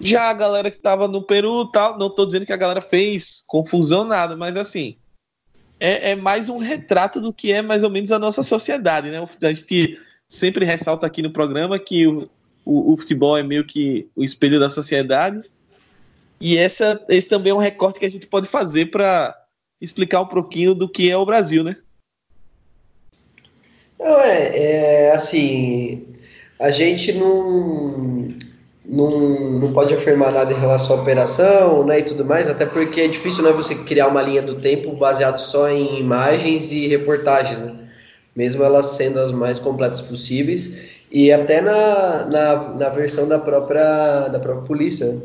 [0.00, 3.44] Já a galera que tava no Peru tal, não tô dizendo que a galera fez
[3.46, 4.96] confusão, nada, mas assim,
[5.78, 9.22] é, é, mais um retrato do que é mais ou menos a nossa sociedade, né?
[9.42, 12.30] A gente sempre ressalta aqui no programa que o,
[12.64, 15.50] o, o futebol é meio que o espelho da sociedade.
[16.40, 19.36] E essa, esse também é um recorte que a gente pode fazer para
[19.80, 21.76] explicar um pouquinho do que é o Brasil, né?
[23.98, 26.06] Não, é, é assim,
[26.58, 28.28] a gente não,
[28.92, 33.00] não, não pode afirmar nada em relação à operação né, e tudo mais, até porque
[33.00, 37.58] é difícil né, você criar uma linha do tempo baseado só em imagens e reportagens,
[37.58, 37.74] né?
[38.36, 44.28] mesmo elas sendo as mais completas possíveis, e até na, na, na versão da própria,
[44.28, 45.22] da própria polícia,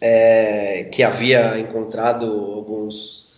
[0.00, 3.28] é, que havia encontrado alguns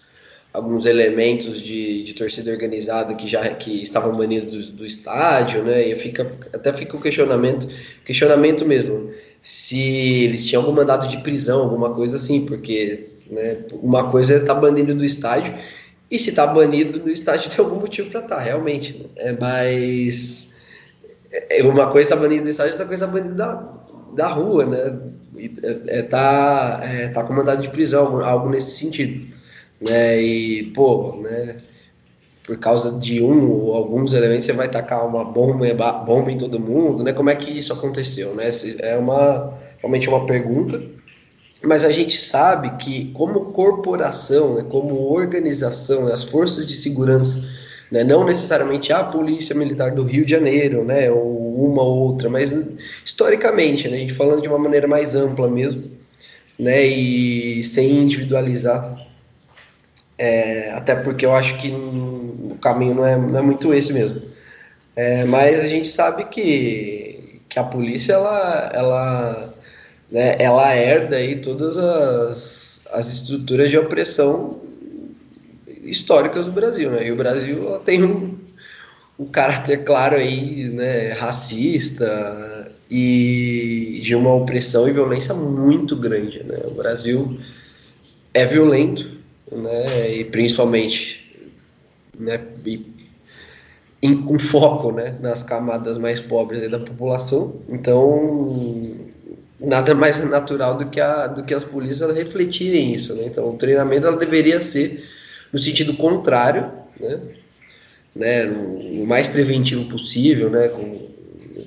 [0.52, 5.88] alguns elementos de, de torcida organizada que já que estavam banidos do, do, estádio, né?
[5.88, 7.68] E fica até fica o questionamento,
[8.04, 14.10] questionamento mesmo, se eles tinham algum mandado de prisão, alguma coisa assim, porque né, uma
[14.10, 15.54] coisa é estar tá banido do estádio
[16.10, 18.98] e se está banido do estádio tem algum motivo para estar, tá, realmente.
[18.98, 19.08] Né?
[19.16, 20.58] É, mas
[21.30, 23.54] é, uma coisa está banido do estádio, outra coisa está banido da,
[24.14, 24.98] da rua, né?
[25.36, 29.40] É, é, tá, é, tá com mandado de prisão, algo nesse sentido
[29.80, 30.20] né?
[30.22, 31.62] E, pô, né?
[32.50, 35.72] Por causa de um ou alguns elementos, você vai tacar uma bomba,
[36.04, 37.12] bomba em todo mundo, né?
[37.12, 38.50] Como é que isso aconteceu, né?
[38.80, 40.82] É uma, realmente uma pergunta,
[41.62, 47.40] mas a gente sabe que como corporação, né, como organização, né, as forças de segurança,
[47.88, 52.28] né, não necessariamente a polícia militar do Rio de Janeiro, né, ou uma ou outra,
[52.28, 52.50] mas
[53.04, 55.84] historicamente, né, a gente falando de uma maneira mais ampla mesmo,
[56.58, 59.08] né, e sem individualizar
[60.20, 64.20] é, até porque eu acho que o caminho não é, não é muito esse mesmo.
[64.94, 69.54] É, mas a gente sabe que, que a polícia ela, ela,
[70.12, 74.60] né, ela herda aí todas as, as estruturas de opressão
[75.84, 77.06] históricas do Brasil, né?
[77.06, 78.36] E o Brasil tem um,
[79.18, 86.58] um caráter claro aí, né, racista e de uma opressão e violência muito grande, né?
[86.66, 87.40] O Brasil
[88.34, 89.19] é violento,
[89.50, 91.20] né, e principalmente
[92.18, 92.86] né, e,
[94.02, 97.60] em, com foco né, nas camadas mais pobres da população.
[97.68, 98.96] Então,
[99.58, 103.14] nada mais natural do que, a, do que as polícias refletirem isso.
[103.14, 103.24] Né?
[103.26, 105.04] Então, o treinamento ela deveria ser
[105.52, 107.18] no sentido contrário, né?
[108.12, 111.08] Né, o mais preventivo possível, né, com,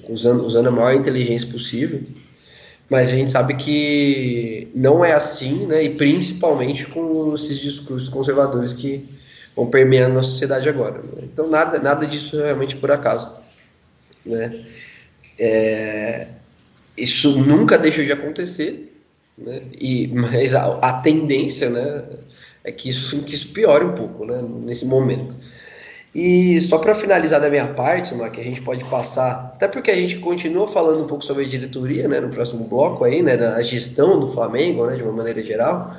[0.10, 2.04] usando, usando a maior inteligência possível
[2.94, 5.82] mas a gente sabe que não é assim, né?
[5.84, 9.10] E principalmente com esses discursos conservadores que
[9.56, 11.00] vão permeando a sociedade agora.
[11.00, 11.24] Né?
[11.24, 13.32] Então nada, nada disso é realmente por acaso,
[14.24, 14.64] né?
[15.40, 16.28] É,
[16.96, 18.96] isso nunca deixou de acontecer,
[19.36, 19.64] né?
[19.74, 22.04] E mas a, a tendência, né?
[22.64, 24.40] É que isso, que isso piore um pouco, né?
[24.40, 25.36] Nesse momento.
[26.14, 29.96] E só para finalizar da minha parte, que a gente pode passar, até porque a
[29.96, 33.62] gente continua falando um pouco sobre a diretoria, né, no próximo bloco aí, né, a
[33.64, 35.96] gestão do Flamengo, né, de uma maneira geral,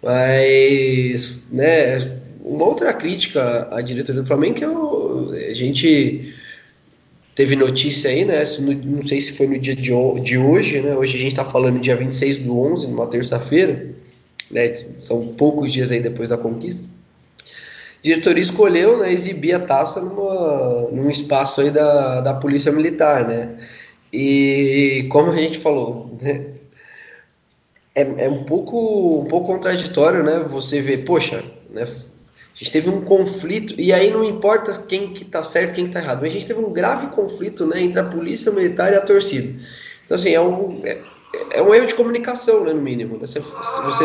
[0.00, 6.32] mas, né, uma outra crítica à diretoria do Flamengo que eu, a gente
[7.34, 8.44] teve notícia aí, né,
[8.84, 11.96] não sei se foi no dia de, hoje, né, hoje a gente está falando dia
[11.96, 13.84] 26 do 11, numa terça-feira,
[14.48, 16.86] né, são poucos dias aí depois da conquista,
[18.02, 23.56] diretoria escolheu né, exibir a taça numa, num espaço aí da, da polícia militar, né?
[24.12, 26.54] E como a gente falou, né,
[27.94, 30.40] é, é um pouco um pouco contraditório, né?
[30.48, 35.24] Você vê, poxa, né, a gente teve um conflito e aí não importa quem que
[35.24, 38.00] tá certo, quem que tá errado, mas a gente teve um grave conflito, né, entre
[38.00, 39.58] a polícia militar e a torcida.
[40.04, 40.98] Então assim é um é,
[41.52, 43.14] é um erro de comunicação, né, no mínimo.
[43.14, 43.26] Né?
[43.26, 44.04] Você, você,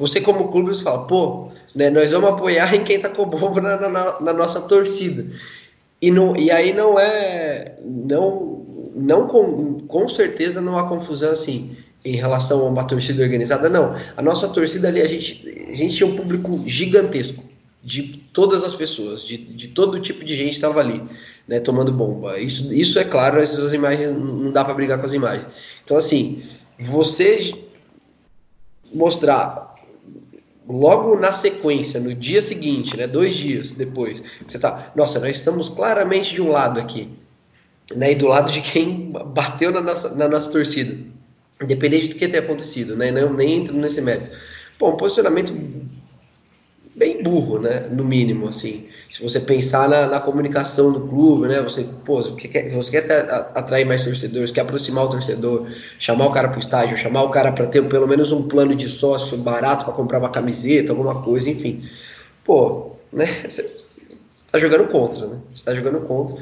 [0.00, 3.60] você como clube, você fala, pô, né, nós vamos apoiar em quem tá com bomba
[3.60, 5.26] na, na, na, nossa torcida.
[6.00, 11.76] E, não, e aí não é, não, não com, com certeza não há confusão assim
[12.02, 13.94] em relação a uma torcida organizada, não.
[14.16, 17.44] A nossa torcida ali, a gente, a gente tinha um público gigantesco
[17.84, 21.02] de todas as pessoas, de, de todo tipo de gente estava ali,
[21.46, 22.38] né, tomando bomba.
[22.38, 25.46] Isso, isso é claro, as, imagens não dá para brigar com as imagens.
[25.84, 26.42] Então, assim,
[26.78, 27.52] você
[28.94, 29.69] mostrar
[30.70, 35.68] logo na sequência, no dia seguinte, né, dois dias depois, você tá, nossa, nós estamos
[35.68, 37.08] claramente de um lado aqui,
[37.94, 40.96] né, e do lado de quem bateu na nossa, na nossa torcida,
[41.60, 44.30] independente do que tenha acontecido, né, não, nem entro nesse método.
[44.78, 45.52] Bom, posicionamento
[46.94, 47.88] bem burro, né?
[47.90, 48.86] No mínimo, assim.
[49.08, 51.60] Se você pensar na, na comunicação do clube, né?
[51.62, 55.66] Você, pô, você quer, você quer atrair mais torcedores, quer aproximar o torcedor,
[55.98, 58.74] chamar o cara para o estádio, chamar o cara para ter pelo menos um plano
[58.74, 61.82] de sócio barato para comprar uma camiseta, alguma coisa, enfim.
[62.44, 63.26] Pô, né?
[63.48, 63.70] Você
[64.32, 65.38] está jogando contra, né?
[65.50, 66.36] Você está jogando contra.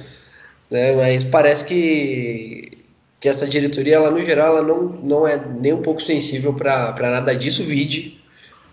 [0.70, 0.94] Né?
[0.96, 2.78] Mas parece que
[3.20, 6.94] que essa diretoria, ela no geral, ela não, não é nem um pouco sensível para
[7.10, 7.64] nada disso.
[7.64, 8.20] Vide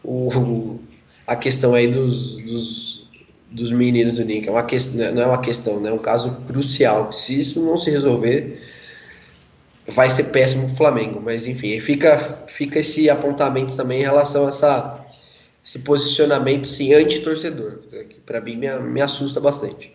[0.04, 0.80] o,
[1.28, 3.08] a questão aí dos, dos,
[3.52, 4.48] dos meninos do Nick.
[4.48, 5.90] É uma questão, não é uma questão, né?
[5.90, 7.12] é um caso crucial.
[7.12, 8.62] Se isso não se resolver,
[9.88, 11.22] vai ser péssimo o Flamengo.
[11.22, 15.06] Mas enfim, fica, fica esse apontamento também em relação a essa,
[15.64, 19.94] esse posicionamento sim, anti-torcedor, que para mim me, me assusta bastante.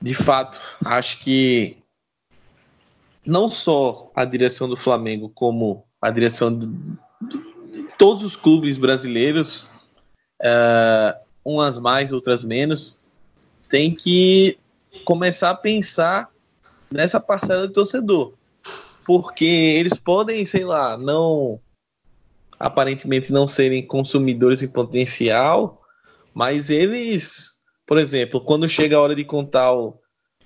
[0.00, 1.78] De fato, acho que
[3.26, 9.66] não só a direção do Flamengo, como a direção de, de, todos os clubes brasileiros,
[10.42, 13.00] uh, umas mais, outras menos,
[13.68, 14.56] tem que
[15.04, 16.30] começar a pensar
[16.90, 18.32] nessa parcela de torcedor.
[19.04, 21.60] Porque eles podem, sei lá, não
[22.58, 25.82] aparentemente não serem consumidores em potencial,
[26.32, 29.72] mas eles, por exemplo, quando chega a hora de contar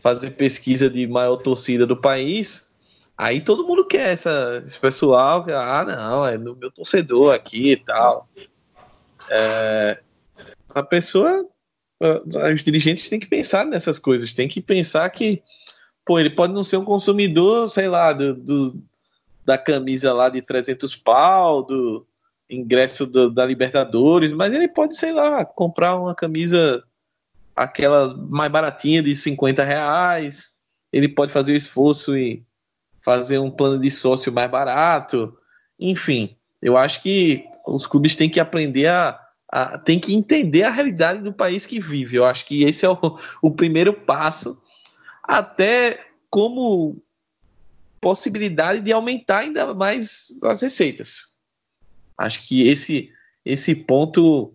[0.01, 2.70] fazer pesquisa de maior torcida do país,
[3.21, 7.77] Aí todo mundo quer essa, esse pessoal, ah, não, é no meu torcedor aqui e
[7.77, 8.27] tal.
[9.29, 10.01] É,
[10.75, 11.47] a pessoa,
[12.55, 15.43] os dirigentes têm que pensar nessas coisas, tem que pensar que,
[16.03, 18.83] pô, ele pode não ser um consumidor, sei lá, do, do
[19.45, 22.07] da camisa lá de 300 pau, do
[22.49, 26.83] ingresso do, da Libertadores, mas ele pode, sei lá, comprar uma camisa,
[27.55, 30.57] aquela mais baratinha de 50 reais,
[30.91, 32.43] ele pode fazer o esforço e
[33.01, 35.37] fazer um plano de sócio mais barato.
[35.79, 39.19] Enfim, eu acho que os clubes têm que aprender a,
[39.51, 42.17] a têm que entender a realidade do país que vive.
[42.17, 42.99] Eu acho que esse é o,
[43.43, 44.61] o primeiro passo,
[45.23, 47.03] até como
[48.01, 51.37] possibilidade de aumentar ainda mais as receitas.
[52.17, 53.11] Acho que esse
[53.45, 54.55] esse ponto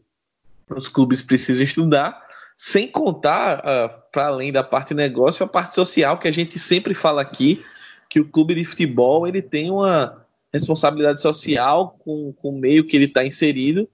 [0.69, 2.23] os clubes precisam estudar,
[2.57, 6.93] sem contar, uh, para além da parte negócio, a parte social que a gente sempre
[6.93, 7.63] fala aqui,
[8.09, 12.95] que o clube de futebol ele tem uma responsabilidade social com, com o meio que
[12.95, 13.87] ele está inserido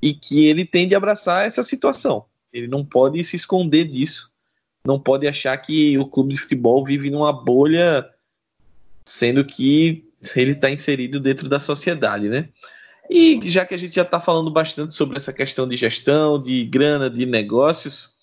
[0.00, 2.24] e que ele tem de abraçar essa situação.
[2.52, 4.32] Ele não pode se esconder disso,
[4.84, 8.08] não pode achar que o clube de futebol vive numa bolha,
[9.06, 12.48] sendo que ele está inserido dentro da sociedade, né?
[13.08, 16.64] E já que a gente já está falando bastante sobre essa questão de gestão, de
[16.64, 18.16] grana, de negócios,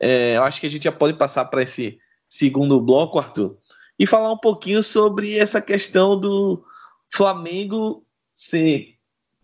[0.00, 3.56] é, eu acho que a gente já pode passar para esse segundo bloco, Arthur,
[3.98, 6.64] e falar um pouquinho sobre essa questão do
[7.12, 8.94] Flamengo ser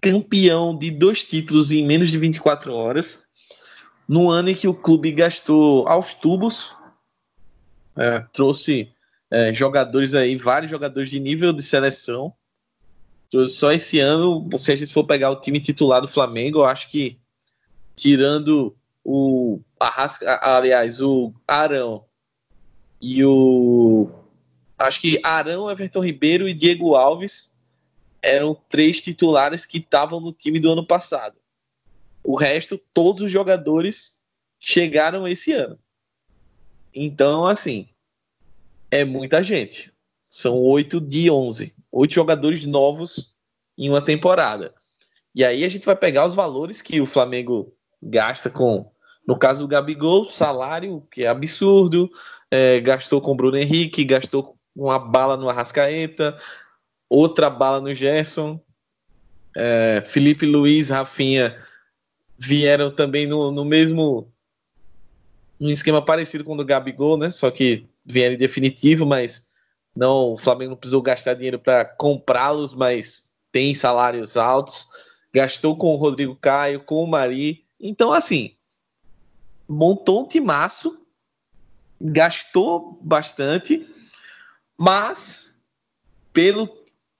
[0.01, 3.25] campeão de dois títulos em menos de 24 horas,
[4.07, 6.71] no ano em que o clube gastou aos tubos,
[7.97, 8.93] é, trouxe
[9.31, 12.33] é, jogadores aí, vários jogadores de nível de seleção.
[13.49, 16.89] Só esse ano, se a gente for pegar o time titular do Flamengo, eu acho
[16.89, 17.19] que
[17.97, 22.05] tirando o Arrasca, aliás, o Arão
[23.01, 24.09] e o
[24.85, 27.55] acho que Arão, Everton Ribeiro e Diego Alves
[28.23, 31.37] eram três titulares que estavam no time do ano passado.
[32.23, 34.23] O resto, todos os jogadores
[34.59, 35.79] chegaram esse ano.
[36.95, 37.89] Então, assim,
[38.91, 39.93] é muita gente.
[40.31, 41.75] São oito de onze.
[41.93, 43.35] Oito jogadores novos
[43.77, 44.75] em uma temporada.
[45.35, 48.91] E aí a gente vai pegar os valores que o Flamengo gasta com,
[49.27, 52.09] no caso do Gabigol, salário, que é absurdo,
[52.51, 56.37] é, gastou com Bruno Henrique, gastou uma bala no Arrascaeta,
[57.09, 58.61] outra bala no Gerson.
[59.57, 61.57] É, Felipe Luiz, Rafinha
[62.37, 64.33] vieram também no, no mesmo.
[65.61, 67.31] um esquema parecido com o do Gabigol, né?
[67.31, 69.49] Só que vierem definitivo, mas
[69.95, 74.89] não, o Flamengo não precisou gastar dinheiro para comprá-los, mas tem salários altos.
[75.33, 77.65] Gastou com o Rodrigo Caio, com o Mari.
[77.81, 78.57] Então, assim,
[79.69, 81.07] montou um timaço,
[82.01, 83.87] gastou bastante,
[84.79, 85.57] mas
[86.33, 86.69] pelo,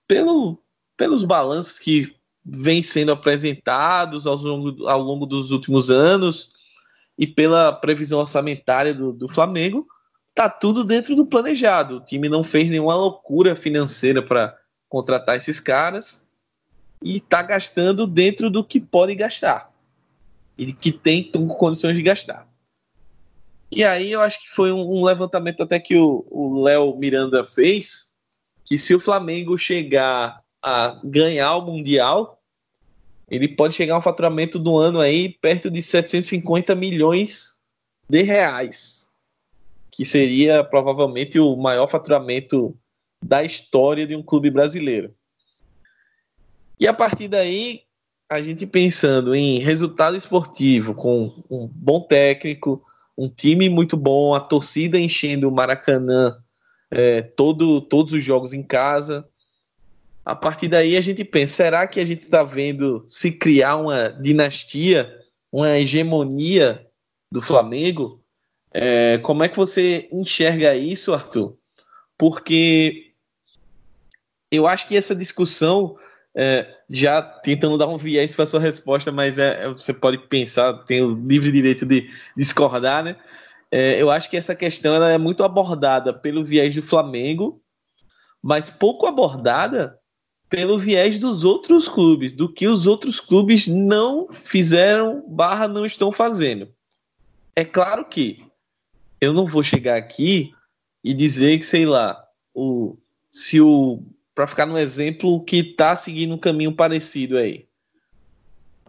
[0.07, 0.61] pelo,
[0.97, 6.53] pelos balanços que vêm sendo apresentados ao longo, ao longo dos últimos anos
[7.17, 9.87] e pela previsão orçamentária do, do Flamengo,
[10.33, 11.97] tá tudo dentro do planejado.
[11.97, 14.55] O time não fez nenhuma loucura financeira para
[14.89, 16.25] contratar esses caras
[17.01, 19.73] e está gastando dentro do que pode gastar
[20.57, 22.44] e que tem condições de gastar.
[23.71, 28.13] E aí eu acho que foi um, um levantamento até que o Léo Miranda fez,
[28.63, 32.41] que se o Flamengo chegar a ganhar o Mundial,
[33.29, 37.55] ele pode chegar a um faturamento do ano aí perto de 750 milhões
[38.07, 39.09] de reais,
[39.91, 42.77] que seria provavelmente o maior faturamento
[43.23, 45.13] da história de um clube brasileiro.
[46.79, 47.83] E a partir daí,
[48.29, 52.83] a gente pensando em resultado esportivo, com um bom técnico,
[53.17, 56.37] um time muito bom, a torcida enchendo o Maracanã
[56.91, 59.27] é, todo, todos os jogos em casa.
[60.25, 64.09] A partir daí a gente pensa, será que a gente está vendo se criar uma
[64.09, 65.13] dinastia,
[65.51, 66.85] uma hegemonia
[67.31, 68.21] do Flamengo?
[68.73, 71.57] É, como é que você enxerga isso, Arthur?
[72.17, 73.13] Porque
[74.51, 75.97] eu acho que essa discussão
[76.35, 80.73] é, já tentando dar um viés para sua resposta, mas é, é, você pode pensar,
[80.83, 83.15] tem o livre direito de discordar, né?
[83.71, 87.61] É, eu acho que essa questão é muito abordada pelo viés do Flamengo,
[88.41, 89.97] mas pouco abordada
[90.49, 96.11] pelo viés dos outros clubes, do que os outros clubes não fizeram barra não estão
[96.11, 96.67] fazendo.
[97.55, 98.45] É claro que
[99.19, 100.53] eu não vou chegar aqui
[101.03, 102.23] e dizer que, sei lá,
[102.53, 102.97] o,
[103.31, 104.03] se o
[104.35, 107.65] para ficar no exemplo que está seguindo um caminho parecido aí.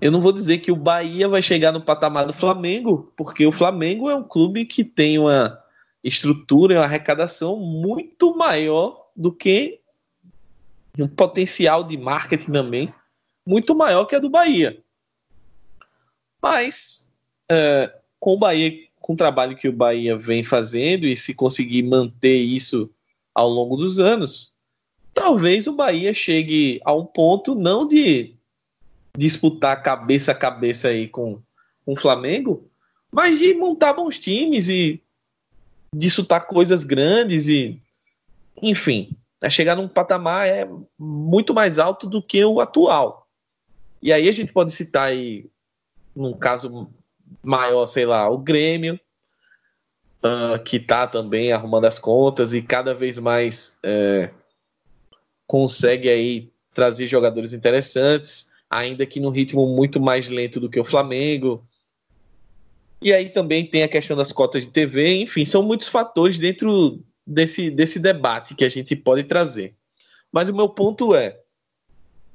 [0.00, 3.52] Eu não vou dizer que o Bahia vai chegar no patamar do Flamengo, porque o
[3.52, 5.58] Flamengo é um clube que tem uma
[6.04, 9.80] estrutura e uma arrecadação muito maior do que
[10.98, 12.94] um potencial de marketing também
[13.46, 14.82] muito maior que a do Bahia.
[16.42, 17.08] Mas
[17.50, 21.84] é, com o Bahia, com o trabalho que o Bahia vem fazendo e se conseguir
[21.84, 22.90] manter isso
[23.32, 24.52] ao longo dos anos,
[25.16, 28.36] talvez o Bahia chegue a um ponto não de
[29.16, 31.40] disputar cabeça a cabeça aí com,
[31.86, 32.68] com o Flamengo,
[33.10, 35.02] mas de montar bons times e
[35.94, 37.80] disputar coisas grandes e
[38.62, 43.26] enfim, a chegar num patamar é muito mais alto do que o atual.
[44.02, 45.46] E aí a gente pode citar aí,
[46.14, 46.90] num caso
[47.42, 49.00] maior, sei lá, o Grêmio,
[50.22, 54.45] uh, que está também arrumando as contas e cada vez mais uh,
[55.46, 60.84] consegue aí trazer jogadores interessantes, ainda que num ritmo muito mais lento do que o
[60.84, 61.66] Flamengo.
[63.00, 67.02] E aí também tem a questão das cotas de TV, enfim, são muitos fatores dentro
[67.26, 69.74] desse, desse debate que a gente pode trazer.
[70.32, 71.40] Mas o meu ponto é: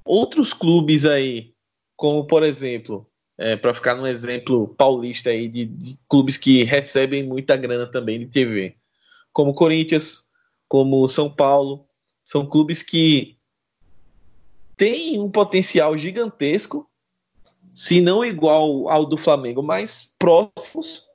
[0.05, 1.53] outros clubes aí,
[1.95, 3.07] como por exemplo,
[3.37, 8.19] é, para ficar num exemplo paulista aí de, de, clubes que recebem muita grana também
[8.19, 8.75] de TV,
[9.33, 10.29] como Corinthians,
[10.67, 11.85] como São Paulo,
[12.31, 13.35] são clubes que
[14.77, 16.89] têm um potencial gigantesco,
[17.73, 21.05] se não igual ao do Flamengo, mas próximos,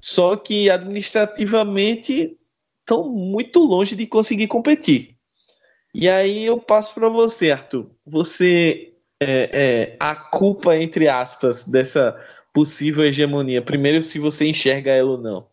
[0.00, 2.38] só que administrativamente
[2.78, 5.16] estão muito longe de conseguir competir.
[5.92, 7.90] E aí eu passo para você, Arthur.
[8.06, 12.16] Você é, é, a culpa entre aspas dessa
[12.52, 13.60] possível hegemonia.
[13.60, 15.48] Primeiro, se você enxerga ela ou não.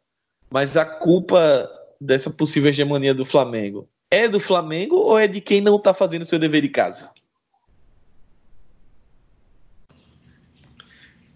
[0.51, 1.67] Mas a culpa
[1.99, 6.25] dessa possível hegemonia do Flamengo é do Flamengo ou é de quem não está fazendo
[6.25, 7.11] seu dever de casa?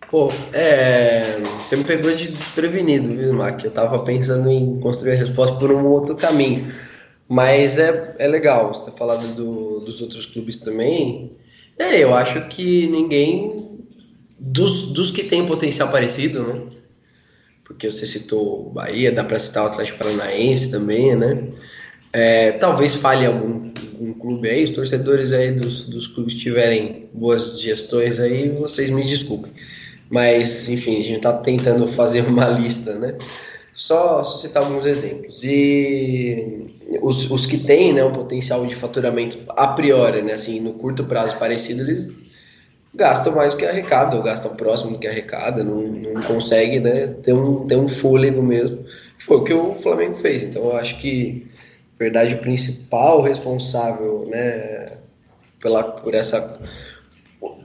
[0.09, 3.63] Pô, é, você me pegou de prevenido, viu, Mac?
[3.63, 6.71] Eu tava pensando em construir a resposta por um outro caminho.
[7.27, 11.31] Mas é, é legal você ter falado do, dos outros clubes também.
[11.79, 13.79] É, eu acho que ninguém
[14.39, 16.61] dos, dos que tem potencial parecido, né?
[17.63, 21.47] Porque você citou Bahia, dá para citar o Atlético Paranaense também, né?
[22.13, 27.59] É, talvez falhe algum, algum clube aí, os torcedores aí dos, dos clubes tiverem boas
[27.59, 29.51] gestões aí, vocês me desculpem.
[30.09, 33.17] Mas, enfim, a gente está tentando fazer uma lista, né?
[33.73, 35.43] Só, só citar alguns exemplos.
[35.43, 36.69] E
[37.01, 41.05] os, os que têm né, um potencial de faturamento a priori, né, assim, no curto
[41.05, 42.13] prazo parecido, eles
[42.93, 47.07] gasta mais do que arrecada, ou gasta próximo do que arrecada, não, não consegue né,
[47.23, 48.85] ter, um, ter um fôlego mesmo.
[49.17, 50.43] Foi o que o Flamengo fez.
[50.43, 51.47] Então eu acho que,
[52.03, 54.97] verdade, o principal responsável né,
[55.59, 56.59] pela, por essa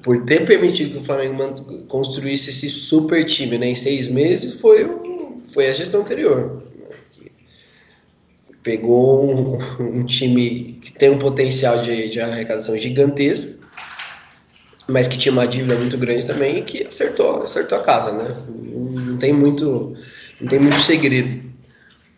[0.03, 4.85] por ter permitido que o Flamengo construísse esse super time né, em seis meses foi,
[4.85, 6.63] o, foi a gestão anterior.
[6.77, 7.31] Né,
[8.63, 9.59] pegou um,
[10.01, 13.67] um, time que tem um potencial de, de arrecadação gigantesco,
[14.89, 18.37] mas que tinha uma dívida muito grande também e que acertou, acertou a casa, né?
[18.49, 19.95] Não tem muito,
[20.41, 21.48] não tem muito segredo.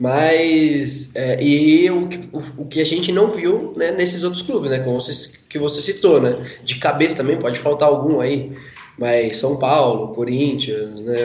[0.00, 4.70] Mas, é, e o, o, o, que a gente não viu né, nesses outros clubes,
[4.70, 4.78] né?
[4.78, 6.42] Como você, que você citou, né?
[6.64, 8.56] De cabeça também, pode faltar algum aí,
[8.96, 11.16] mas São Paulo, Corinthians, né?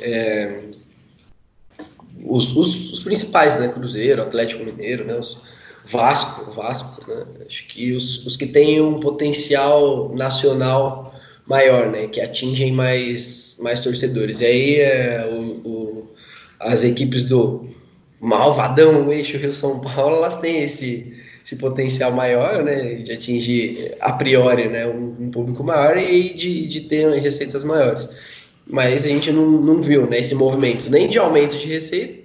[0.00, 0.60] É,
[2.24, 3.68] os, os, os, principais, né?
[3.68, 5.14] Cruzeiro, Atlético Mineiro, né?
[5.14, 5.38] Os,
[5.84, 7.26] Vasco, Vasco, né?
[7.46, 11.14] Acho que os, os que têm um potencial nacional
[11.46, 12.08] maior, né?
[12.08, 14.40] Que atingem mais, mais torcedores.
[14.40, 16.10] E aí é, o, o
[16.58, 17.73] as equipes do
[18.24, 21.14] malvadão, eixo Rio-São Paulo, elas têm esse,
[21.44, 26.66] esse potencial maior, né, de atingir a priori, né, um, um público maior e de,
[26.66, 28.08] de ter receitas maiores.
[28.66, 32.20] Mas a gente não, não viu, né, esse movimento, nem de aumento de receita,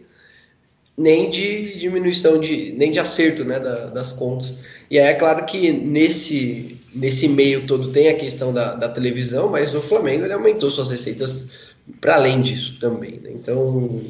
[0.98, 4.54] nem de diminuição de, nem de acerto, né, da, das contas.
[4.90, 9.50] E aí é claro que nesse nesse meio todo tem a questão da, da televisão,
[9.50, 11.70] mas o Flamengo ele aumentou suas receitas
[12.00, 13.20] para além disso também.
[13.22, 13.32] Né?
[13.34, 14.02] Então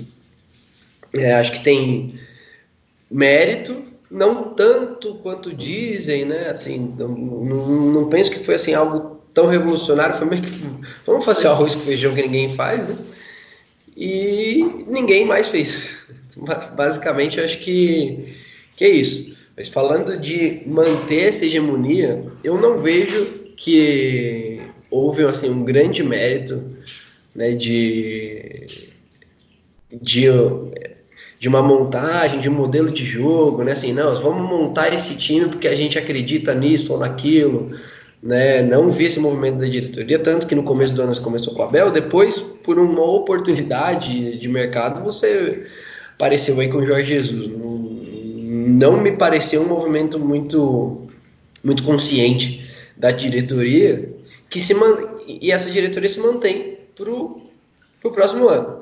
[1.13, 2.15] é, acho que tem
[3.09, 6.49] mérito, não tanto quanto dizem, né?
[6.49, 10.51] Assim, não, não, não, penso que foi assim algo tão revolucionário, foi meio que
[11.05, 12.95] vamos fazer arroz com feijão que ninguém faz, né?
[13.95, 16.05] E ninguém mais fez.
[16.75, 18.35] Basicamente, acho que,
[18.77, 19.37] que é isso.
[19.57, 23.25] Mas falando de manter essa hegemonia, eu não vejo
[23.57, 26.77] que houve assim um grande mérito,
[27.35, 28.65] né, de
[29.91, 30.27] de
[31.39, 33.71] de uma montagem, de um modelo de jogo, né?
[33.71, 37.71] Assim, não, vamos montar esse time porque a gente acredita nisso ou naquilo,
[38.21, 38.61] né?
[38.61, 41.65] Não vi esse movimento da diretoria, tanto que no começo do ano começou com o
[41.65, 45.63] Abel, depois, por uma oportunidade de mercado, você
[46.15, 47.47] apareceu aí com o Jorge Jesus.
[47.47, 47.89] Não,
[48.91, 51.07] não me pareceu um movimento muito,
[51.63, 54.13] muito consciente da diretoria
[54.49, 54.97] que se man...
[55.25, 58.78] e essa diretoria se mantém para o próximo ano.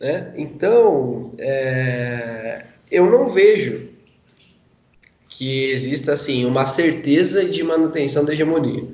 [0.00, 0.32] Né?
[0.36, 3.90] Então, é, eu não vejo
[5.28, 8.84] que exista assim uma certeza de manutenção da hegemonia,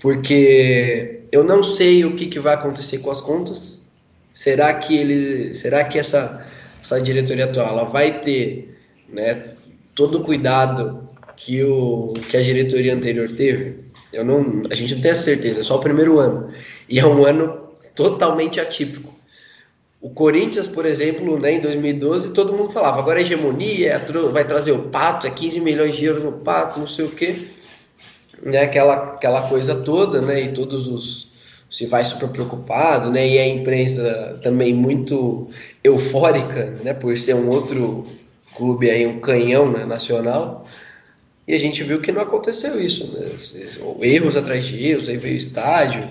[0.00, 3.84] porque eu não sei o que, que vai acontecer com as contas.
[4.32, 6.44] Será que ele, será que essa
[6.80, 8.76] essa diretoria atual ela vai ter,
[9.08, 9.54] né,
[9.94, 13.84] todo o cuidado que o que a diretoria anterior teve?
[14.12, 16.50] Eu não, a gente não tem a certeza, é só o primeiro ano
[16.88, 19.13] e é um ano totalmente atípico
[20.04, 23.98] o Corinthians, por exemplo, né, em 2012, todo mundo falava, agora é hegemonia, é
[24.30, 27.34] vai trazer o Pato, é 15 milhões de euros no Pato, não sei o quê.
[28.42, 31.32] Né, aquela, aquela coisa toda, né, e todos os...
[31.70, 35.48] se vai super preocupado, né, e a imprensa também muito
[35.82, 38.04] eufórica, né, por ser um outro
[38.54, 40.66] clube aí, um canhão né, nacional.
[41.48, 43.26] E a gente viu que não aconteceu isso, né?
[44.02, 46.06] Erros atrás de erros, aí veio estádio,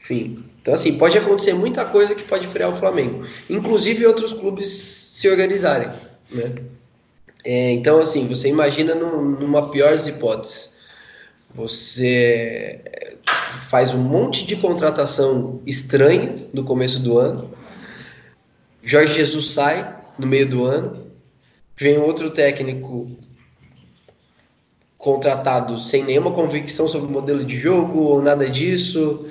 [0.00, 3.22] enfim, então, assim, pode acontecer muita coisa que pode frear o Flamengo.
[3.50, 5.90] Inclusive outros clubes se organizarem,
[6.30, 6.54] né?
[7.44, 10.78] É, então, assim, você imagina no, numa pior das hipóteses.
[11.54, 12.80] Você
[13.68, 17.50] faz um monte de contratação estranha no começo do ano.
[18.82, 21.08] Jorge Jesus sai no meio do ano.
[21.76, 23.10] Vem outro técnico
[24.96, 29.26] contratado sem nenhuma convicção sobre o modelo de jogo ou nada disso.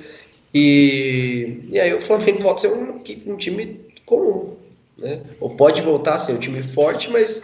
[0.54, 4.54] E, e aí o Flamengo volta a ser um, um time comum.
[4.96, 5.20] Né?
[5.40, 7.42] Ou pode voltar a ser um time forte, mas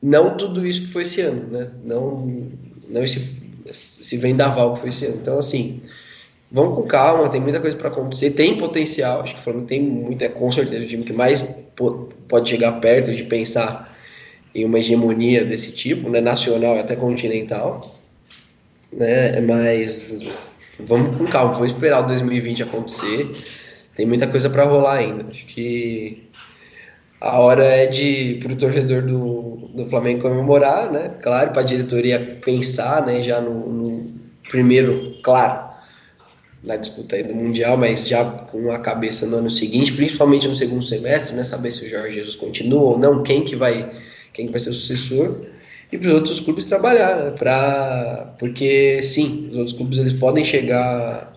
[0.00, 1.48] não tudo isso que foi esse ano.
[1.50, 1.70] Né?
[1.84, 2.48] Não,
[2.88, 3.36] não esse,
[3.66, 5.16] esse vendaval que foi esse ano.
[5.16, 5.80] Então, assim,
[6.50, 9.82] vamos com calma, tem muita coisa para acontecer, tem potencial, acho que o Flamengo tem
[9.82, 11.44] muito, é com certeza o time que mais
[12.26, 13.96] pode chegar perto de pensar
[14.54, 17.96] em uma hegemonia desse tipo, né, nacional e até continental,
[18.90, 20.18] né, mas
[20.80, 23.30] vamos com calma, vamos esperar o 2020 acontecer.
[23.94, 25.24] Tem muita coisa para rolar ainda.
[25.28, 26.28] Acho que
[27.20, 31.10] a hora é de para o torcedor do, do Flamengo comemorar, né?
[31.20, 33.22] Claro, para a diretoria pensar, né?
[33.22, 34.12] Já no, no,
[34.48, 35.68] primeiro, claro,
[36.62, 40.54] na disputa aí do mundial, mas já com a cabeça no ano seguinte, principalmente no
[40.54, 41.42] segundo semestre, né?
[41.42, 43.90] Saber se o Jorge Jesus continua ou não, quem que vai,
[44.32, 45.44] quem que vai ser o sucessor
[45.90, 47.30] e para os outros clubes trabalhar, né?
[47.30, 51.34] Pra, porque sim, os outros clubes eles podem chegar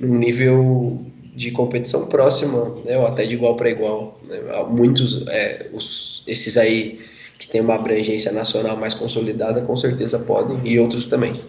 [0.00, 1.04] num nível
[1.34, 4.18] de competição próxima, né, ou até de igual para igual.
[4.24, 4.38] Né?
[4.68, 7.00] Muitos, é, os, esses aí
[7.38, 11.40] que têm uma abrangência nacional mais consolidada, com certeza podem, e outros também.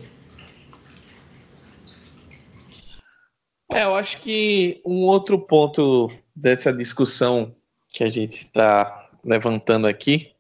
[3.72, 7.56] É, eu acho que um outro ponto dessa discussão
[7.92, 10.32] que a gente está levantando aqui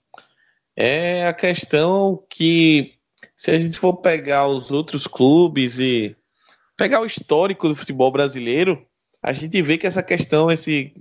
[0.81, 2.93] é a questão que,
[3.35, 6.15] se a gente for pegar os outros clubes e
[6.77, 8.81] pegar o histórico do futebol brasileiro,
[9.21, 10.93] a gente vê que essa questão, esse,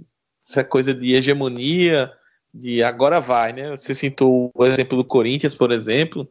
[0.46, 2.12] essa coisa de hegemonia,
[2.52, 3.70] de agora vai, né?
[3.70, 6.28] Você citou o exemplo do Corinthians, por exemplo,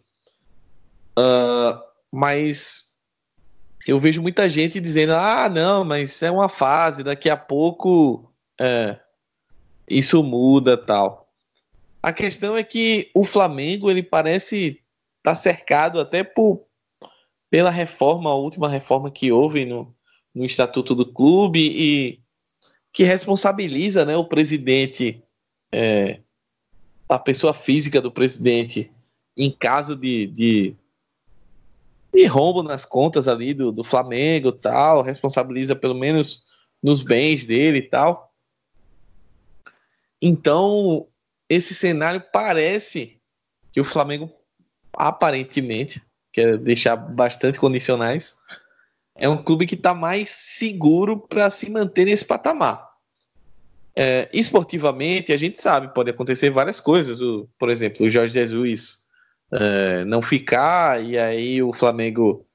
[1.18, 1.82] uh,
[2.12, 2.98] mas
[3.88, 8.30] eu vejo muita gente dizendo: ah, não, mas é uma fase, daqui a pouco
[8.60, 9.00] é,
[9.88, 11.27] isso muda tal.
[12.02, 14.82] A questão é que o Flamengo ele parece
[15.18, 16.66] estar tá cercado até por
[17.50, 19.96] pela reforma, a última reforma que houve no,
[20.36, 22.20] no estatuto do clube e
[22.92, 25.24] que responsabiliza né, o presidente,
[25.72, 26.20] é,
[27.08, 28.92] a pessoa física do presidente,
[29.36, 30.76] em caso de, de,
[32.14, 36.44] de rombo nas contas ali do, do Flamengo tal, responsabiliza pelo menos
[36.82, 38.34] nos bens dele e tal.
[40.22, 41.08] Então,
[41.50, 43.20] esse cenário parece
[43.72, 44.32] que o Flamengo
[44.94, 48.36] aparentemente quer deixar bastante condicionais
[49.16, 52.88] é um clube que está mais seguro para se manter nesse patamar.
[53.96, 57.20] É, esportivamente, a gente sabe, pode acontecer várias coisas.
[57.20, 59.08] O, por exemplo, o Jorge Jesus
[59.52, 62.46] é, não ficar e aí o Flamengo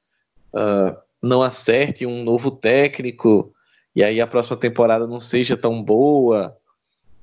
[0.55, 3.53] uh, não acerte um novo técnico
[3.95, 6.57] e aí a próxima temporada não seja tão boa,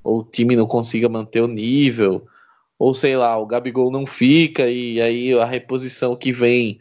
[0.02, 2.26] ou o time não consiga manter o nível,
[2.78, 6.78] ou sei lá, o Gabigol não fica e aí a reposição que vem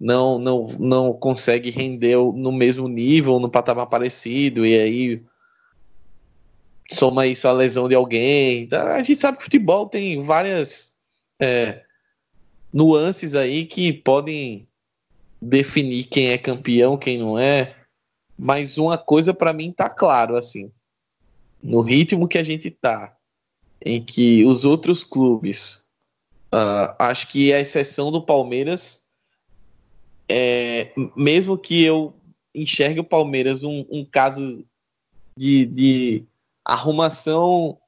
[0.00, 5.22] não, não, não consegue render no mesmo nível, no patamar parecido, e aí
[6.90, 8.62] soma isso a lesão de alguém.
[8.62, 10.96] Então, a gente sabe que futebol tem várias
[11.40, 11.82] é,
[12.72, 14.66] nuances aí que podem
[15.40, 17.74] definir quem é campeão, quem não é.
[18.36, 20.70] Mas uma coisa para mim tá claro assim,
[21.64, 23.16] no ritmo que a gente tá,
[23.84, 25.82] em que os outros clubes,
[26.52, 29.04] uh, acho que a exceção do Palmeiras
[30.28, 32.14] é, mesmo que eu
[32.54, 34.64] enxergue o Palmeiras um, um caso
[35.36, 36.24] de, de
[36.64, 37.78] arrumação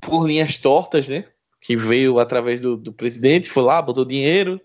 [0.00, 1.24] por linhas tortas, né?
[1.60, 4.60] Que veio através do, do presidente, foi lá, botou dinheiro,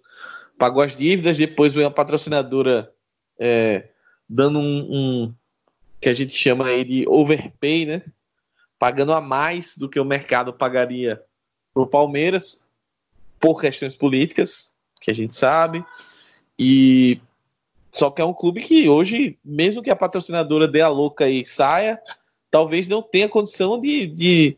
[0.57, 2.91] pagou as dívidas, depois veio a patrocinadora
[3.39, 3.87] é,
[4.29, 5.35] dando um, um,
[5.99, 8.03] que a gente chama aí de overpay, né?
[8.77, 11.21] Pagando a mais do que o mercado pagaria
[11.73, 12.67] para o Palmeiras
[13.39, 15.83] por questões políticas, que a gente sabe.
[16.57, 17.19] E
[17.93, 21.43] só que é um clube que hoje, mesmo que a patrocinadora dê a louca e
[21.43, 21.99] saia,
[22.49, 24.57] talvez não tenha condição de, de,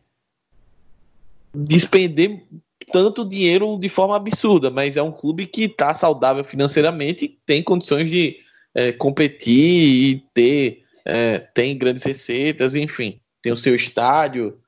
[1.54, 2.44] de expender
[2.92, 8.10] tanto dinheiro de forma absurda, mas é um clube que está saudável financeiramente, tem condições
[8.10, 8.38] de
[8.76, 14.60] é, competir e ter é, tem grandes receitas, enfim, tem o seu estádio.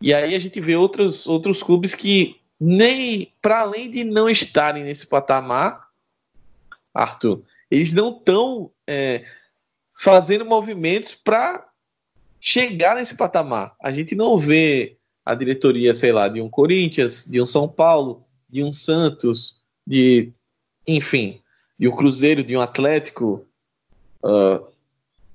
[0.00, 4.84] E aí a gente vê outros, outros clubes que nem para além de não estarem
[4.84, 5.88] nesse patamar,
[6.92, 9.24] Arthur, eles não estão é,
[9.94, 11.68] fazendo movimentos para
[12.40, 13.74] chegar nesse patamar.
[13.80, 18.22] A gente não vê a diretoria, sei lá, de um Corinthians, de um São Paulo,
[18.48, 20.32] de um Santos, de
[20.86, 21.40] enfim,
[21.78, 23.46] de um Cruzeiro, de um Atlético.
[24.22, 24.66] Uh,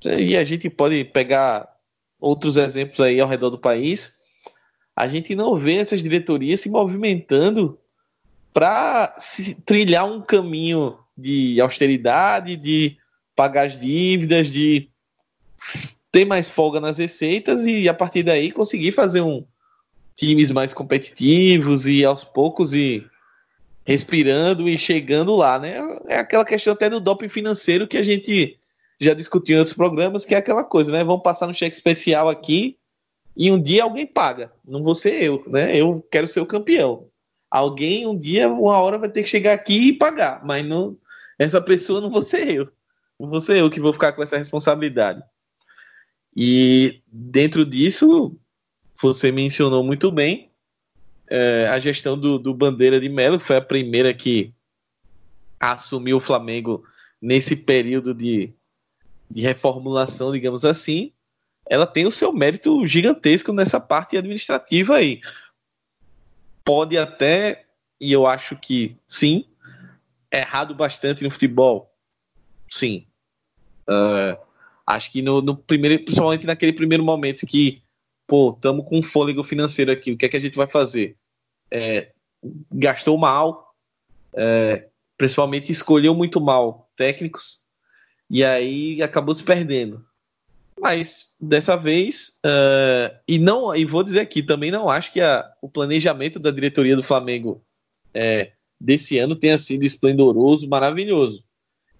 [0.06, 1.68] e a gente pode pegar
[2.20, 4.24] outros exemplos aí ao redor do país
[4.95, 7.78] a gente não vê essas diretorias se movimentando
[8.54, 9.16] para
[9.66, 12.97] trilhar um caminho de austeridade, de
[13.36, 14.88] pagar as dívidas, de
[16.12, 19.43] ter mais folga nas receitas e a partir daí conseguir fazer um
[20.16, 23.04] times mais competitivos e aos poucos e
[23.84, 25.80] respirando e chegando lá, né?
[26.08, 28.60] É aquela questão até do doping financeiro que a gente
[29.04, 31.04] já discutiu em outros programas, que é aquela coisa, né?
[31.04, 32.78] Vamos passar no cheque especial aqui
[33.36, 34.51] e um dia alguém paga.
[34.66, 35.76] Não vou ser eu, né?
[35.76, 37.08] Eu quero ser o campeão.
[37.49, 40.97] Alguém um dia, uma hora, vai ter que chegar aqui e pagar, mas não,
[41.38, 42.70] essa pessoa não vou ser eu.
[43.20, 45.22] Não vou ser eu que vou ficar com essa responsabilidade.
[46.36, 48.36] E dentro disso,
[48.99, 50.51] você mencionou muito bem
[51.28, 54.54] é, a gestão do, do Bandeira de Melo, que foi a primeira que
[55.60, 56.84] assumiu o Flamengo
[57.22, 58.54] nesse período de,
[59.34, 61.12] de reformulação, digamos assim
[61.70, 65.22] ela tem o seu mérito gigantesco nessa parte administrativa aí.
[66.64, 67.66] Pode até,
[68.00, 69.46] e eu acho que sim,
[70.32, 71.92] errado bastante no futebol.
[72.70, 73.06] Sim.
[73.90, 74.38] Uh,
[74.86, 77.82] acho que no, no, primeiro, principalmente naquele primeiro momento que,
[78.28, 81.18] pô, estamos com um fôlego financeiro aqui, o que é que a gente vai fazer?
[81.72, 82.12] É,
[82.72, 83.74] gastou mal,
[84.36, 87.62] é, principalmente escolheu muito mal técnicos,
[88.30, 90.04] e aí acabou se perdendo.
[90.80, 95.50] Mas dessa vez, uh, e não, e vou dizer aqui, também não acho que a,
[95.62, 97.64] o planejamento da diretoria do Flamengo
[98.14, 101.44] é, desse ano tenha sido esplendoroso, maravilhoso.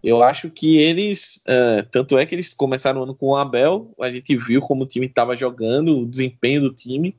[0.04, 3.94] Eu acho que eles, uh, tanto é que eles começaram o ano com o Abel,
[4.02, 7.16] a gente viu como o time estava jogando, o desempenho do time.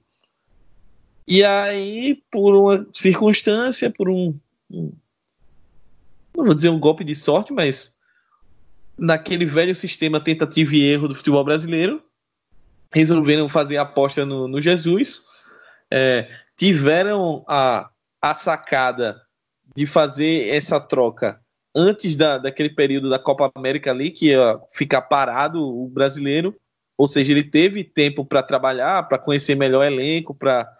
[1.26, 4.38] E aí, por uma circunstância, por um,
[4.70, 4.92] um
[6.36, 7.93] não vou dizer um golpe de sorte, mas
[8.98, 12.02] naquele velho sistema tentativa e erro do futebol brasileiro,
[12.92, 15.22] resolveram fazer a aposta no, no Jesus,
[15.90, 17.90] é, tiveram a,
[18.22, 19.20] a sacada
[19.74, 21.40] de fazer essa troca
[21.74, 26.54] antes da, daquele período da Copa América ali, que ia ficar parado o brasileiro,
[26.96, 30.70] ou seja, ele teve tempo para trabalhar, para conhecer melhor o elenco, para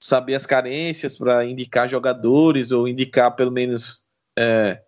[0.00, 4.02] saber as carências, para indicar jogadores ou indicar pelo menos
[4.36, 4.82] é,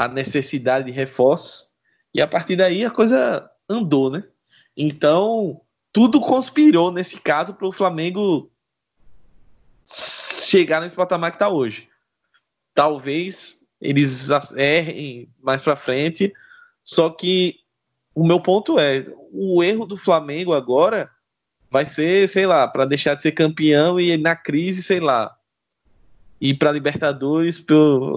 [0.00, 1.70] a necessidade de reforços.
[2.14, 4.24] E a partir daí a coisa andou, né?
[4.74, 5.60] Então,
[5.92, 8.50] tudo conspirou nesse caso para o Flamengo
[9.84, 11.86] chegar nesse patamar que está hoje.
[12.74, 16.32] Talvez eles errem mais para frente,
[16.82, 17.56] só que
[18.14, 21.10] o meu ponto é: o erro do Flamengo agora
[21.70, 25.36] vai ser, sei lá, para deixar de ser campeão e na crise, sei lá,
[26.40, 27.62] ir para Libertadores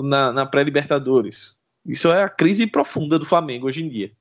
[0.02, 1.62] na, na pré-Libertadores.
[1.86, 4.12] Isso é a crise profunda do Flamengo hoje em dia.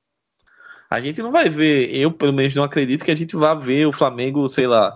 [0.90, 3.86] A gente não vai ver, eu pelo menos não acredito que a gente vá ver
[3.86, 4.94] o Flamengo, sei lá,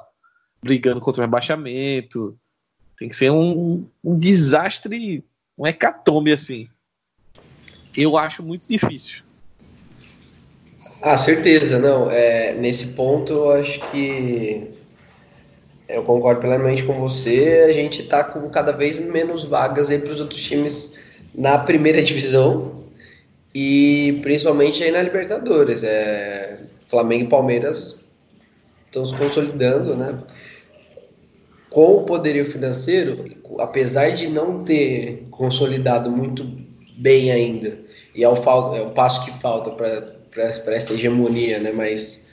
[0.62, 2.36] brigando contra o rebaixamento.
[2.98, 5.24] Tem que ser um, um desastre,
[5.56, 6.68] um hecatombe assim.
[7.96, 9.22] Eu acho muito difícil.
[11.02, 12.10] Ah, certeza, não.
[12.10, 14.70] É, nesse ponto, eu acho que
[15.88, 17.66] eu concordo plenamente com você.
[17.70, 20.95] A gente está com cada vez menos vagas aí para os outros times
[21.36, 22.84] na primeira divisão
[23.54, 25.84] e principalmente aí na Libertadores.
[25.84, 27.96] É, Flamengo e Palmeiras
[28.86, 30.18] estão se consolidando, né?
[31.68, 33.24] Com o poderio financeiro,
[33.58, 36.46] apesar de não ter consolidado muito
[36.96, 37.78] bem ainda,
[38.14, 38.34] e é o,
[38.74, 42.26] é o passo que falta para essa hegemonia né, mais,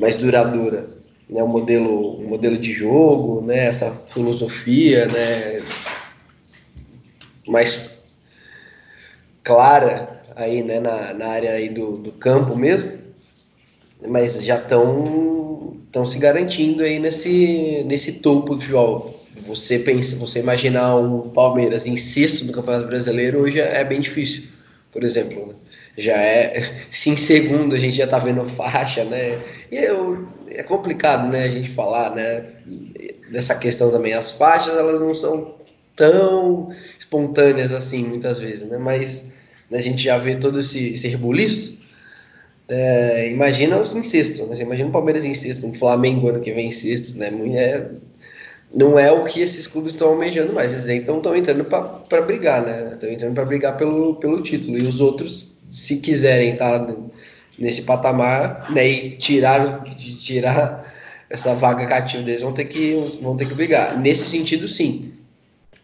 [0.00, 0.88] mais duradoura,
[1.28, 5.62] né, o modelo, o modelo de jogo, né, essa filosofia né,
[7.46, 7.93] mais
[9.44, 12.92] clara aí, né, na, na área aí do, do campo mesmo,
[14.06, 15.44] mas já estão
[15.94, 19.24] estão se garantindo aí nesse, nesse topo do futebol.
[19.46, 24.44] Você pensa, você imaginar um Palmeiras em sexto do Campeonato Brasileiro hoje é bem difícil,
[24.90, 25.46] por exemplo.
[25.46, 25.54] Né?
[25.96, 29.38] Já é, se em segundo a gente já tá vendo faixa, né?
[29.70, 32.44] E eu, é complicado, né, a gente falar, né,
[33.30, 34.14] dessa questão também.
[34.14, 35.53] As faixas, elas não são
[35.96, 38.78] tão espontâneas assim, muitas vezes, né?
[38.78, 39.26] Mas
[39.72, 41.78] a gente já vê todo esse, esse rebuliço.
[42.68, 44.56] É, imagina os incestos, né?
[44.60, 47.28] imagina o Palmeiras em sexto, um Flamengo ano que vem em sexto, né?
[47.54, 47.90] É,
[48.74, 50.72] não é o que esses clubes estão almejando mais.
[50.72, 52.90] Eles então estão entrando para brigar, né?
[52.94, 54.78] Estão entrando para brigar pelo, pelo título.
[54.78, 56.86] E os outros, se quiserem estar
[57.58, 59.84] nesse patamar, né, e tirar,
[60.18, 60.92] tirar
[61.30, 63.98] essa vaga cativa deles, vão ter que, vão ter que brigar.
[63.98, 65.12] Nesse sentido, sim.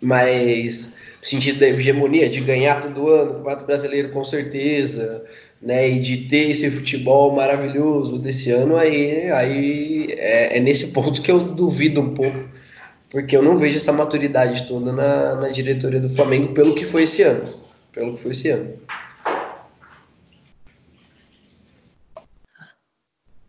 [0.01, 5.23] Mas no sentido da hegemonia, de ganhar todo ano, o Campeonato Brasileiro com certeza,
[5.61, 11.21] né, e de ter esse futebol maravilhoso desse ano, aí, aí é, é, nesse ponto
[11.21, 12.49] que eu duvido um pouco,
[13.11, 17.03] porque eu não vejo essa maturidade toda na, na diretoria do Flamengo pelo que foi
[17.03, 17.55] esse ano,
[17.93, 18.73] pelo que foi esse ano.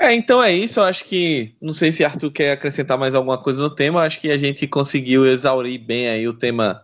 [0.01, 0.79] É, então é isso.
[0.79, 1.55] Eu acho que.
[1.61, 4.01] Não sei se Arthur quer acrescentar mais alguma coisa no tema.
[4.01, 6.83] Acho que a gente conseguiu exaurir bem aí o tema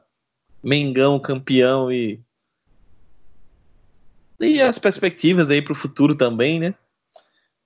[0.63, 2.19] Mengão campeão e.
[4.39, 6.75] E as perspectivas aí para o futuro também, né?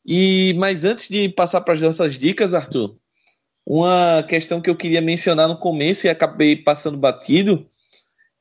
[0.06, 2.96] E mas antes de passar para as nossas dicas, Arthur,
[3.66, 7.70] uma questão que eu queria mencionar no começo e acabei passando batido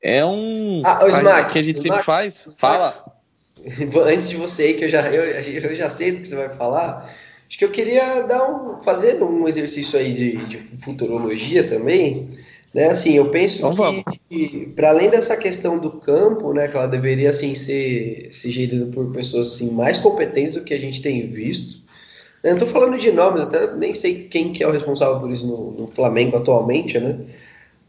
[0.01, 2.55] é um ah, o Smack, que a gente sempre faz.
[2.57, 3.20] Fala.
[4.05, 6.55] Antes de você aí que eu já eu, eu já sei do que você vai
[6.55, 7.13] falar,
[7.47, 12.29] acho que eu queria dar um fazer um exercício aí de, de futurologia também
[12.73, 16.87] né, assim, eu penso então, que, para além dessa questão do campo, né, que ela
[16.87, 21.27] deveria assim ser, ser gerida por pessoas assim mais competentes do que a gente tem
[21.29, 21.81] visto.
[22.41, 25.29] Né, não estou falando de nomes, até nem sei quem que é o responsável por
[25.29, 27.19] isso no, no Flamengo atualmente, né?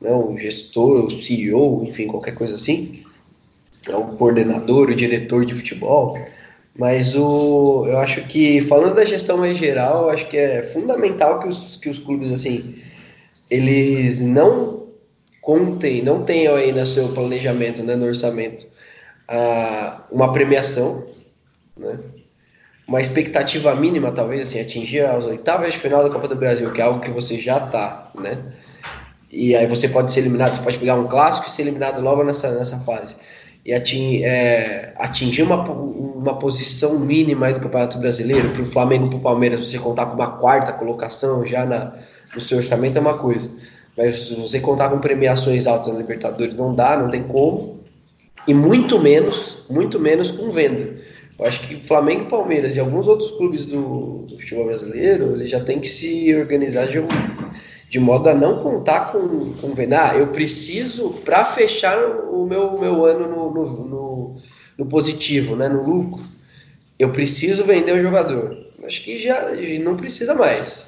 [0.00, 3.01] né o gestor, o CEO, enfim, qualquer coisa assim.
[3.88, 6.18] É o coordenador, o diretor de futebol.
[6.76, 11.48] Mas o, eu acho que, falando da gestão mais geral, acho que é fundamental que
[11.48, 12.76] os, que os clubes, assim,
[13.50, 14.88] eles não
[15.42, 18.66] contem, não tenham aí no seu planejamento, né, no orçamento,
[19.28, 21.06] uh, uma premiação,
[21.76, 21.98] né?
[22.86, 26.80] uma expectativa mínima, talvez, assim, atingir as oitavas de final da Copa do Brasil, que
[26.80, 28.38] é algo que você já tá, né?
[29.30, 32.22] E aí você pode ser eliminado, você pode pegar um clássico e ser eliminado logo
[32.22, 33.16] nessa, nessa fase.
[33.64, 39.08] E atingir, é, atingir uma, uma posição mínima do Campeonato Brasileiro, para o Flamengo e
[39.10, 41.92] para o Palmeiras, você contar com uma quarta colocação já na,
[42.34, 43.50] no seu orçamento é uma coisa.
[43.96, 47.80] Mas você contar com premiações altas na Libertadores, não dá, não tem como.
[48.48, 50.96] E muito menos, muito menos com venda.
[51.38, 55.60] Eu acho que Flamengo Palmeiras e alguns outros clubes do, do futebol brasileiro, eles já
[55.60, 56.98] têm que se organizar de,
[57.92, 60.08] de modo a não contar com, com venda.
[60.08, 64.36] Ah, eu preciso, para fechar o meu, meu ano no, no, no,
[64.78, 66.24] no positivo, né, no lucro,
[66.98, 68.56] eu preciso vender o jogador.
[68.82, 69.50] Acho que já
[69.84, 70.86] não precisa mais.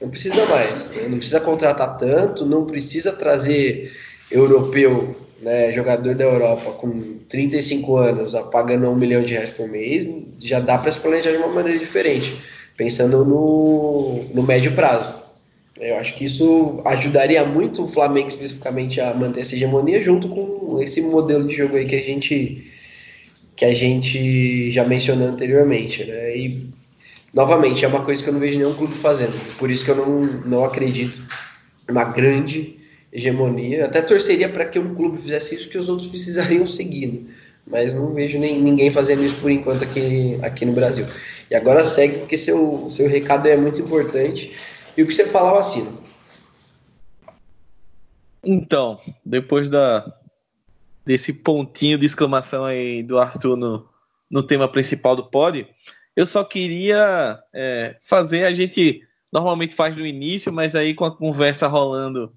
[0.00, 0.88] Não precisa mais.
[0.88, 1.06] Né?
[1.08, 3.92] Não precisa contratar tanto, não precisa trazer
[4.28, 10.10] europeu, né, jogador da Europa com 35 anos, pagando um milhão de reais por mês,
[10.40, 12.34] já dá para se planejar de uma maneira diferente,
[12.76, 15.19] pensando no, no médio prazo.
[15.80, 20.78] Eu acho que isso ajudaria muito o Flamengo especificamente a manter essa hegemonia junto com
[20.80, 22.62] esse modelo de jogo aí que a gente
[23.56, 26.36] que a gente já mencionou anteriormente, né?
[26.36, 26.70] E
[27.32, 29.32] novamente, é uma coisa que eu não vejo nenhum clube fazendo.
[29.58, 31.22] Por isso que eu não, não acredito
[31.86, 32.76] numa grande
[33.12, 33.84] hegemonia.
[33.84, 37.06] Até torceria para que um clube fizesse isso, que os outros precisariam seguir.
[37.08, 37.20] Né?
[37.66, 41.06] Mas não vejo nem, ninguém fazendo isso por enquanto aqui, aqui no Brasil.
[41.50, 44.52] E agora segue, porque seu, seu recado é muito importante.
[44.96, 45.98] E o que você falava assim?
[48.42, 50.12] Então, depois da,
[51.04, 53.88] desse pontinho de exclamação aí do Arthur no,
[54.30, 55.66] no tema principal do pódio,
[56.16, 61.16] eu só queria é, fazer, a gente normalmente faz no início, mas aí com a
[61.16, 62.32] conversa rolando,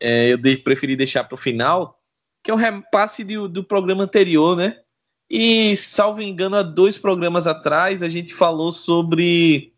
[0.00, 2.00] é, eu de, preferi deixar para o final,
[2.42, 4.80] que é o repasse de, do programa anterior, né?
[5.28, 9.74] E, salvo engano, há dois programas atrás, a gente falou sobre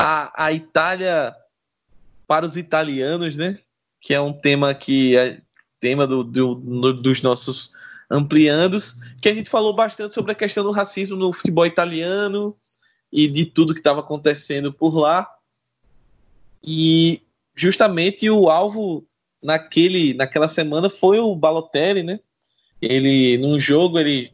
[0.00, 1.34] a, a Itália
[2.26, 3.58] para os italianos, né?
[4.00, 5.42] Que é um tema que é
[5.78, 7.70] tema do, do, do, dos nossos
[8.10, 12.56] ampliandos, que a gente falou bastante sobre a questão do racismo no futebol italiano
[13.12, 15.28] e de tudo que estava acontecendo por lá.
[16.62, 17.22] E
[17.54, 19.06] justamente o alvo
[19.42, 22.20] naquele, naquela semana foi o Balotelli, né?
[22.80, 24.32] Ele, num jogo, ele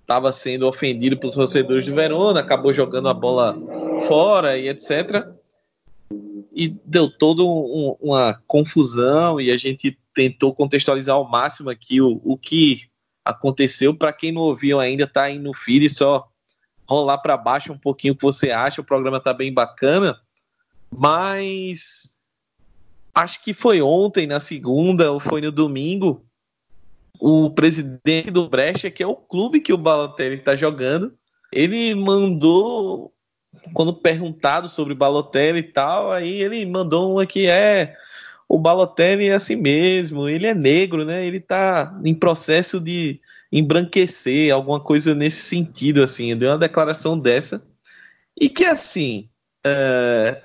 [0.00, 3.56] estava sendo ofendido pelos torcedores de Verona, acabou jogando a bola
[4.02, 5.26] fora e etc.
[6.52, 12.20] E deu toda um, uma confusão e a gente tentou contextualizar ao máximo aqui o,
[12.24, 12.88] o que
[13.24, 13.94] aconteceu.
[13.94, 16.28] Para quem não ouviu ainda, tá aí no feed, só
[16.86, 18.80] rolar para baixo um pouquinho o que você acha.
[18.80, 20.18] O programa tá bem bacana,
[20.90, 22.18] mas
[23.14, 26.24] acho que foi ontem, na segunda, ou foi no domingo,
[27.20, 31.14] o presidente do Brecha, que é o clube que o Balotelli está jogando,
[31.52, 33.13] ele mandou,
[33.72, 37.96] quando perguntado sobre Balotelli e tal, aí ele mandou uma que é
[38.48, 41.24] o Balotelli é assim mesmo, ele é negro, né?
[41.26, 46.36] Ele tá em processo de embranquecer, alguma coisa nesse sentido, assim.
[46.36, 47.66] Deu uma declaração dessa.
[48.38, 49.28] E que, assim,
[49.64, 50.42] é...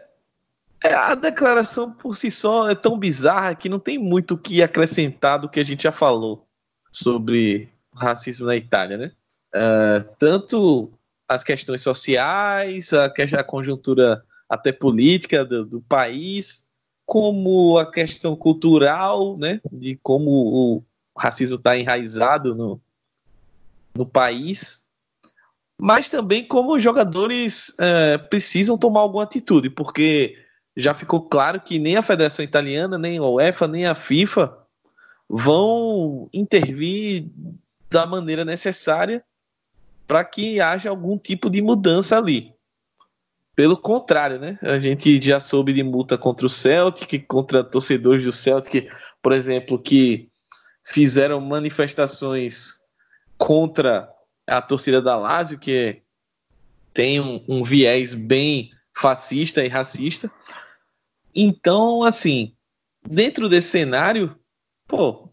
[0.83, 4.61] é a declaração por si só é tão bizarra que não tem muito o que
[4.61, 6.47] acrescentar do que a gente já falou
[6.91, 9.11] sobre racismo na Itália, né?
[9.53, 10.03] É...
[10.17, 10.91] tanto
[11.29, 16.67] as questões sociais, a, a conjuntura até política do, do país,
[17.05, 20.83] como a questão cultural, né, de como o
[21.15, 22.81] racismo está enraizado no,
[23.93, 24.89] no país,
[25.79, 30.35] mas também como os jogadores é, precisam tomar alguma atitude, porque
[30.75, 34.57] já ficou claro que nem a Federação Italiana, nem a UEFA, nem a FIFA
[35.29, 37.29] vão intervir
[37.89, 39.23] da maneira necessária
[40.09, 42.51] para que haja algum tipo de mudança ali.
[43.55, 44.57] Pelo contrário, né?
[44.63, 48.89] A gente já soube de multa contra o Celtic, contra torcedores do Celtic,
[49.21, 50.27] por exemplo, que
[50.83, 52.81] fizeram manifestações
[53.37, 54.11] contra
[54.47, 56.01] a torcida da Lazio, que
[56.91, 60.31] tem um, um viés bem fascista e racista.
[61.35, 62.55] Então, assim,
[63.07, 64.35] dentro desse cenário,
[64.87, 65.28] pô,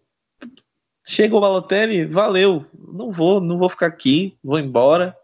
[1.07, 5.17] chega o Balotelli, valeu, não vou, não vou ficar aqui, vou embora.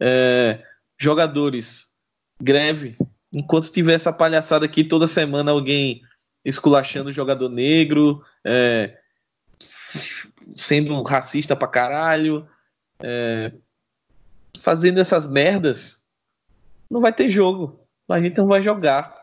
[0.00, 0.64] É,
[0.98, 1.92] jogadores
[2.40, 2.96] greve.
[3.34, 6.02] Enquanto tiver essa palhaçada aqui toda semana, alguém
[6.44, 8.98] esculachando o jogador negro, é,
[10.54, 12.48] sendo um racista pra caralho,
[13.00, 13.52] é,
[14.58, 16.06] fazendo essas merdas,
[16.90, 17.80] não vai ter jogo.
[18.08, 19.14] A gente não vai jogar.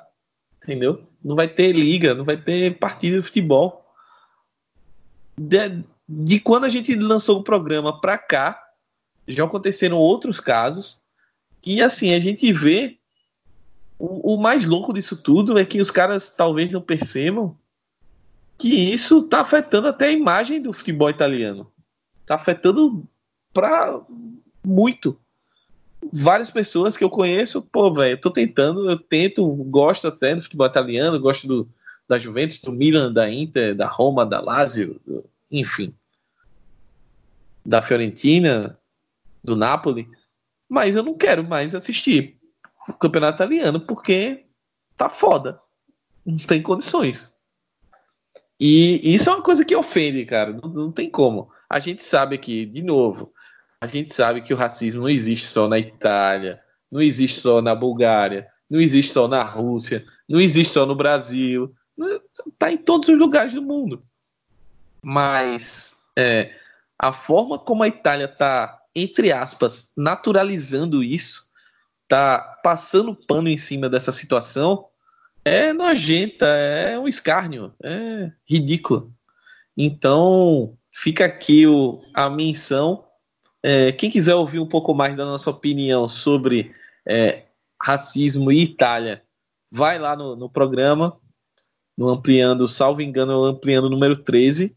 [0.63, 1.07] Entendeu?
[1.23, 3.88] Não vai ter liga, não vai ter partida de futebol.
[5.41, 8.61] De, de quando a gente lançou o programa pra cá,
[9.25, 10.99] já aconteceram outros casos.
[11.65, 12.97] E assim, a gente vê.
[13.97, 17.57] O, o mais louco disso tudo é que os caras talvez não percebam
[18.57, 21.71] que isso tá afetando até a imagem do futebol italiano.
[22.25, 23.07] Tá afetando
[23.53, 24.01] pra
[24.63, 25.17] muito.
[26.13, 30.67] Várias pessoas que eu conheço, pô, velho, tô tentando, eu tento, gosto até do futebol
[30.67, 31.69] italiano, gosto do,
[32.09, 35.93] da Juventus, do Milan, da Inter, da Roma, da Lazio, do, enfim.
[37.63, 38.79] Da Fiorentina,
[39.43, 40.09] do Napoli,
[40.67, 42.37] mas eu não quero mais assistir
[42.87, 44.45] o campeonato italiano porque
[44.97, 45.61] tá foda.
[46.25, 47.33] Não tem condições.
[48.59, 50.51] E isso é uma coisa que ofende, cara.
[50.51, 51.49] Não, não tem como.
[51.69, 53.31] A gente sabe que, de novo,
[53.79, 56.59] a gente sabe que o racismo não existe só na Itália,
[56.91, 61.73] não existe só na Bulgária, não existe só na Rússia, não existe só no Brasil.
[62.57, 64.03] Tá em todos os lugares do mundo.
[65.01, 66.53] Mas é,
[66.97, 71.47] a forma como a Itália tá entre aspas, naturalizando isso,
[72.07, 74.87] tá passando pano em cima dessa situação,
[75.45, 79.13] é nojenta, é um escárnio, é ridículo.
[79.77, 83.05] Então, fica aqui o, a menção.
[83.63, 86.73] É, quem quiser ouvir um pouco mais da nossa opinião sobre
[87.05, 87.43] é,
[87.81, 89.23] racismo e Itália,
[89.71, 91.17] vai lá no, no programa,
[91.99, 94.73] no Ampliando, salvo engano, Ampliando número 13,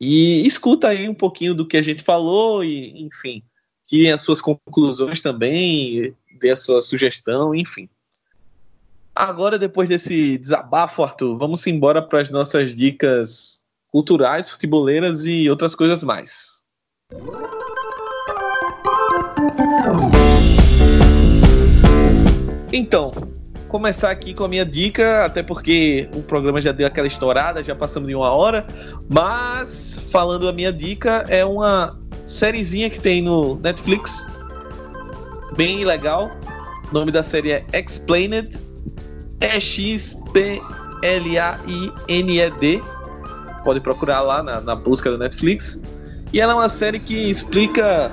[0.00, 3.42] e escuta aí um pouquinho do que a gente falou e, enfim,
[3.84, 7.88] tirem as suas conclusões também, dê a sua sugestão, enfim.
[9.12, 15.74] Agora, depois desse desabafo, Arthur, vamos embora para as nossas dicas culturais, futeboleiras e outras
[15.74, 16.62] coisas mais.
[22.72, 23.10] Então,
[23.70, 27.74] começar aqui com a minha dica, até porque o programa já deu aquela estourada, já
[27.74, 28.66] passamos de uma hora.
[29.08, 31.96] Mas, falando a minha dica, é uma
[32.26, 34.26] sériezinha que tem no Netflix,
[35.56, 36.32] bem legal.
[36.90, 38.58] O nome da série é Explained,
[39.40, 40.02] E-X-P-L-A-I-N-E-D.
[43.64, 45.80] Pode procurar lá na, na busca do Netflix.
[46.32, 48.10] E ela é uma série que explica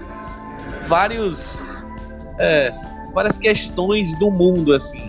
[0.88, 1.58] vários.
[2.38, 2.72] É,
[3.12, 5.07] várias questões do mundo, assim.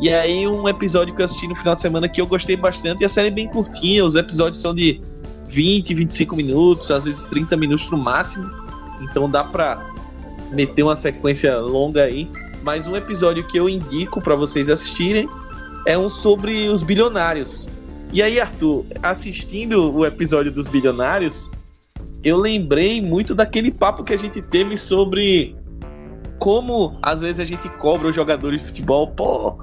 [0.00, 3.02] E aí, um episódio que eu assisti no final de semana que eu gostei bastante.
[3.02, 4.98] E a série é bem curtinha, os episódios são de
[5.46, 8.50] 20, 25 minutos, às vezes 30 minutos no máximo.
[9.02, 9.86] Então dá pra
[10.52, 12.30] meter uma sequência longa aí.
[12.62, 15.28] Mas um episódio que eu indico para vocês assistirem
[15.86, 17.68] é um sobre os bilionários.
[18.10, 21.50] E aí, Arthur, assistindo o episódio dos bilionários,
[22.24, 25.54] eu lembrei muito daquele papo que a gente teve sobre
[26.38, 29.58] como às vezes a gente cobra os jogadores de futebol, pô,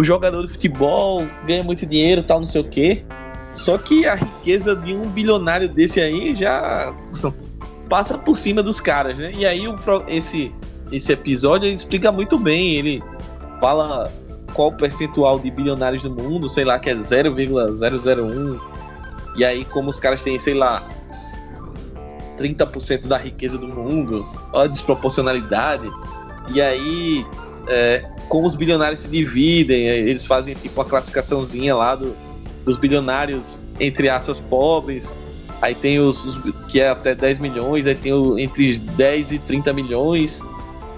[0.00, 3.04] o jogador de futebol ganha muito dinheiro, tal, não sei o quê.
[3.52, 6.94] Só que a riqueza de um bilionário desse aí já
[7.86, 9.30] passa por cima dos caras, né?
[9.34, 9.76] E aí o,
[10.08, 10.50] esse,
[10.90, 12.76] esse episódio ele explica muito bem.
[12.76, 13.02] Ele
[13.60, 14.10] fala
[14.54, 18.58] qual o percentual de bilionários do mundo, sei lá, que é 0,001.
[19.36, 20.82] E aí como os caras têm, sei lá,
[22.38, 25.90] 30% da riqueza do mundo, a desproporcionalidade.
[26.54, 27.26] E aí
[27.68, 32.14] é, como os bilionários se dividem, eles fazem tipo uma classificaçãozinha lá do,
[32.64, 35.18] dos bilionários entre aspas pobres.
[35.60, 39.38] Aí tem os, os, que é até 10 milhões, aí tem o, entre 10 e
[39.40, 40.40] 30 milhões,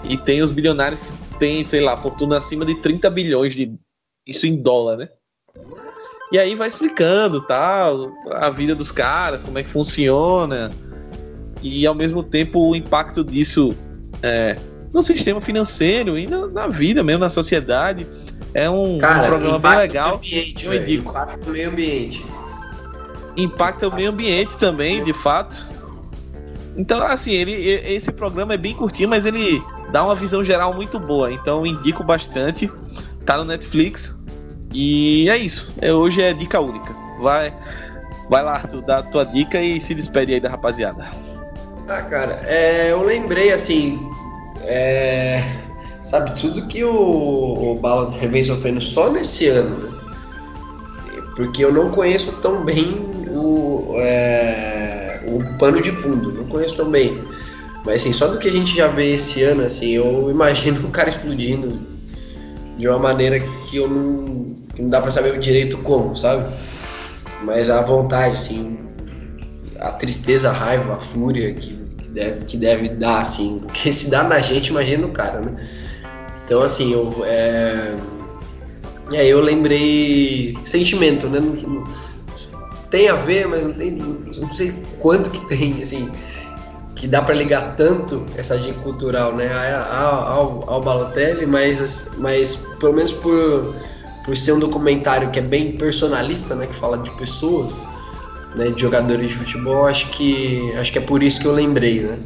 [0.05, 3.75] e tem os bilionários que tem, sei lá, fortuna acima de 30 bilhões de
[4.27, 5.09] isso em dólar, né?
[6.31, 10.71] E aí vai explicando tal, a vida dos caras, como é que funciona,
[11.63, 13.75] e ao mesmo tempo o impacto disso
[14.23, 14.57] é,
[14.93, 18.07] no sistema financeiro e na, na vida mesmo, na sociedade.
[18.55, 20.17] É um, Cara, um programa bem legal.
[20.17, 21.11] Ambiente, eu indico.
[21.11, 22.27] Impacta o meio ambiente.
[23.37, 25.67] Impacta o meio ambiente também, de fato.
[26.77, 30.99] Então, assim, ele, esse programa é bem curtinho, mas ele dá uma visão geral muito
[30.99, 31.33] boa.
[31.33, 32.71] Então, indico bastante.
[33.25, 34.19] Tá no Netflix.
[34.73, 35.71] E é isso.
[35.81, 36.95] É, hoje é dica única.
[37.21, 37.55] Vai,
[38.29, 41.07] vai lá, Arthur, dá a tua dica e se despede aí da rapaziada.
[41.89, 44.01] Ah, cara, é, eu lembrei assim,
[44.65, 45.43] é,
[46.05, 49.93] sabe, tudo que o, o Bala vem sofrendo só nesse ano, né?
[51.37, 52.95] Porque eu não conheço tão bem
[53.29, 57.19] o, é, o pano de fundo, não conheço tão bem.
[57.85, 60.91] Mas assim, só do que a gente já vê esse ano, assim, eu imagino o
[60.91, 61.81] cara explodindo
[62.77, 66.45] de uma maneira que eu não, que não dá pra saber direito como, sabe?
[67.43, 68.79] Mas a vontade, assim,
[69.81, 71.82] a tristeza, a raiva, a fúria que
[72.13, 73.61] deve, que deve dar, assim.
[73.61, 75.69] Porque se dá na gente, imagina no cara, né?
[76.45, 77.25] Então, assim, eu.
[77.25, 77.95] É...
[79.11, 80.57] E aí eu lembrei.
[80.65, 81.41] Sentimento, né?
[81.41, 81.85] Não, não,
[82.91, 83.93] tem a ver, mas não tem.
[83.93, 86.11] Não sei quanto que tem, assim.
[86.95, 89.51] Que dá para ligar tanto essa dica cultural, né?
[89.91, 93.75] Ao, ao, ao Balotelli, mas, mas pelo menos por,
[94.25, 96.67] por ser um documentário que é bem personalista, né?
[96.67, 97.85] Que fala de pessoas
[98.55, 102.01] né, de jogadores de futebol, acho que, acho que é por isso que eu lembrei,
[102.01, 102.19] né?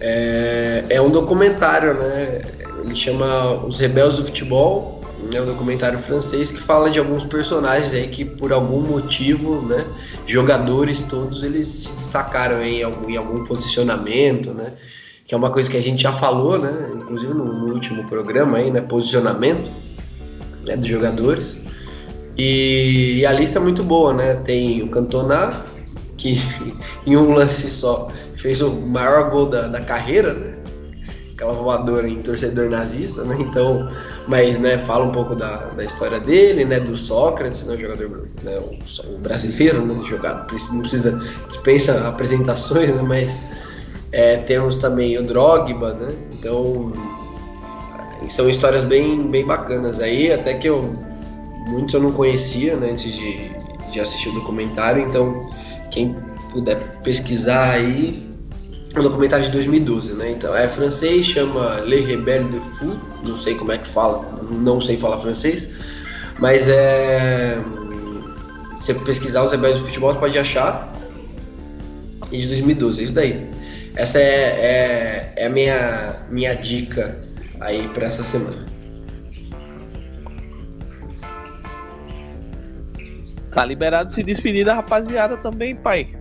[0.00, 2.42] É, é um documentário, né?
[2.84, 4.96] Ele chama Os Rebeldes do Futebol,
[5.34, 9.84] é um documentário francês que fala de alguns personagens aí que por algum motivo, né,
[10.26, 14.74] jogadores todos eles se destacaram em algum, em algum posicionamento, né?
[15.26, 16.90] Que é uma coisa que a gente já falou, né?
[16.94, 18.80] Inclusive no, no último programa aí, né?
[18.80, 19.68] Posicionamento
[20.64, 21.65] né, dos jogadores.
[22.36, 24.34] E, e, a lista é muito boa, né?
[24.44, 25.64] Tem o Cantona,
[26.16, 26.40] que
[27.06, 30.54] em um lance só fez o maior gol da, da carreira, né?
[31.32, 33.36] Aquela voadora em torcedor nazista, né?
[33.40, 33.90] Então,
[34.26, 36.78] mas, né, fala um pouco da, da história dele, né?
[36.78, 37.74] Do Sócrates, né?
[37.74, 39.94] O jogador, né, o, o brasileiro, né?
[40.08, 43.02] Jogado, não precisa, dispensa apresentações, né?
[43.02, 43.40] Mas
[44.12, 46.08] é, temos também o Drogba, né?
[46.32, 46.92] Então,
[48.28, 50.96] são histórias bem, bem bacanas aí, até que eu
[51.66, 53.50] muitos eu não conhecia né, antes de,
[53.90, 55.46] de assistir o documentário, então
[55.90, 56.16] quem
[56.52, 58.26] puder pesquisar aí,
[58.94, 60.30] é um documentário de 2012, né?
[60.30, 64.80] Então é francês, chama Les Rebelles de Fou, não sei como é que fala, não
[64.80, 65.68] sei falar francês,
[66.38, 67.58] mas é.
[68.80, 70.94] Se pesquisar os Rebeldes do Futebol, você pode achar.
[72.30, 73.50] E de 2012, é isso daí.
[73.96, 77.18] Essa é, é, é a minha, minha dica
[77.60, 78.66] aí para essa semana.
[83.56, 86.14] Tá liberado se despedir da rapaziada também, pai.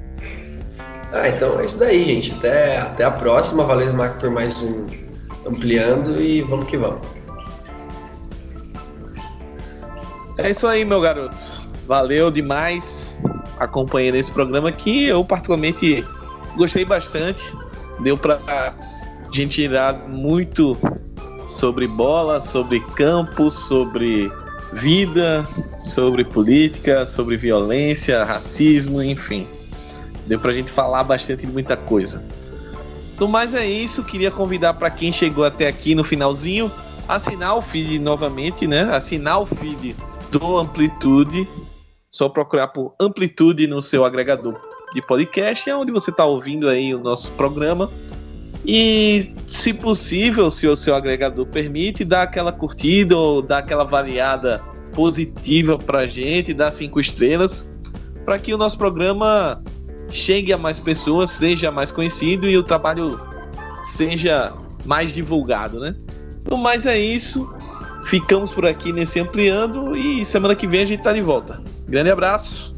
[1.12, 2.32] Ah, então é isso daí, gente.
[2.32, 3.66] Até, até a próxima.
[3.66, 4.86] Valeu, Marco, por mais um
[5.46, 7.06] ampliando e vamos que vamos.
[10.38, 11.36] É isso aí, meu garoto.
[11.86, 13.18] Valeu demais
[13.60, 16.06] acompanhando esse programa que eu particularmente
[16.56, 17.54] gostei bastante.
[18.00, 18.74] Deu pra
[19.34, 20.78] gente tirar muito
[21.50, 24.32] sobre bola, sobre campo, sobre
[24.76, 25.48] vida,
[25.80, 29.48] sobre política, sobre violência, racismo, enfim.
[30.28, 32.26] Deu pra gente falar bastante de muita coisa.
[33.16, 34.04] Então, mais é isso.
[34.04, 36.70] Queria convidar para quem chegou até aqui no finalzinho,
[37.08, 38.84] assinar o feed novamente, né?
[38.94, 39.96] Assinar o feed
[40.30, 41.48] do Amplitude.
[42.12, 44.60] Só procurar por Amplitude no seu agregador
[44.94, 47.90] de podcast, é onde você está ouvindo aí o nosso programa.
[48.68, 54.62] E, se possível, se o seu agregador permite, dá aquela curtida ou dá aquela variada
[54.94, 57.70] positiva pra gente, dá cinco estrelas,
[58.24, 59.62] para que o nosso programa
[60.10, 63.20] chegue a mais pessoas, seja mais conhecido e o trabalho
[63.84, 64.52] seja
[64.86, 65.96] mais divulgado, né?
[66.50, 67.54] No mais é isso.
[68.06, 71.62] Ficamos por aqui nesse ampliando e semana que vem a gente tá de volta.
[71.88, 72.76] Grande abraço.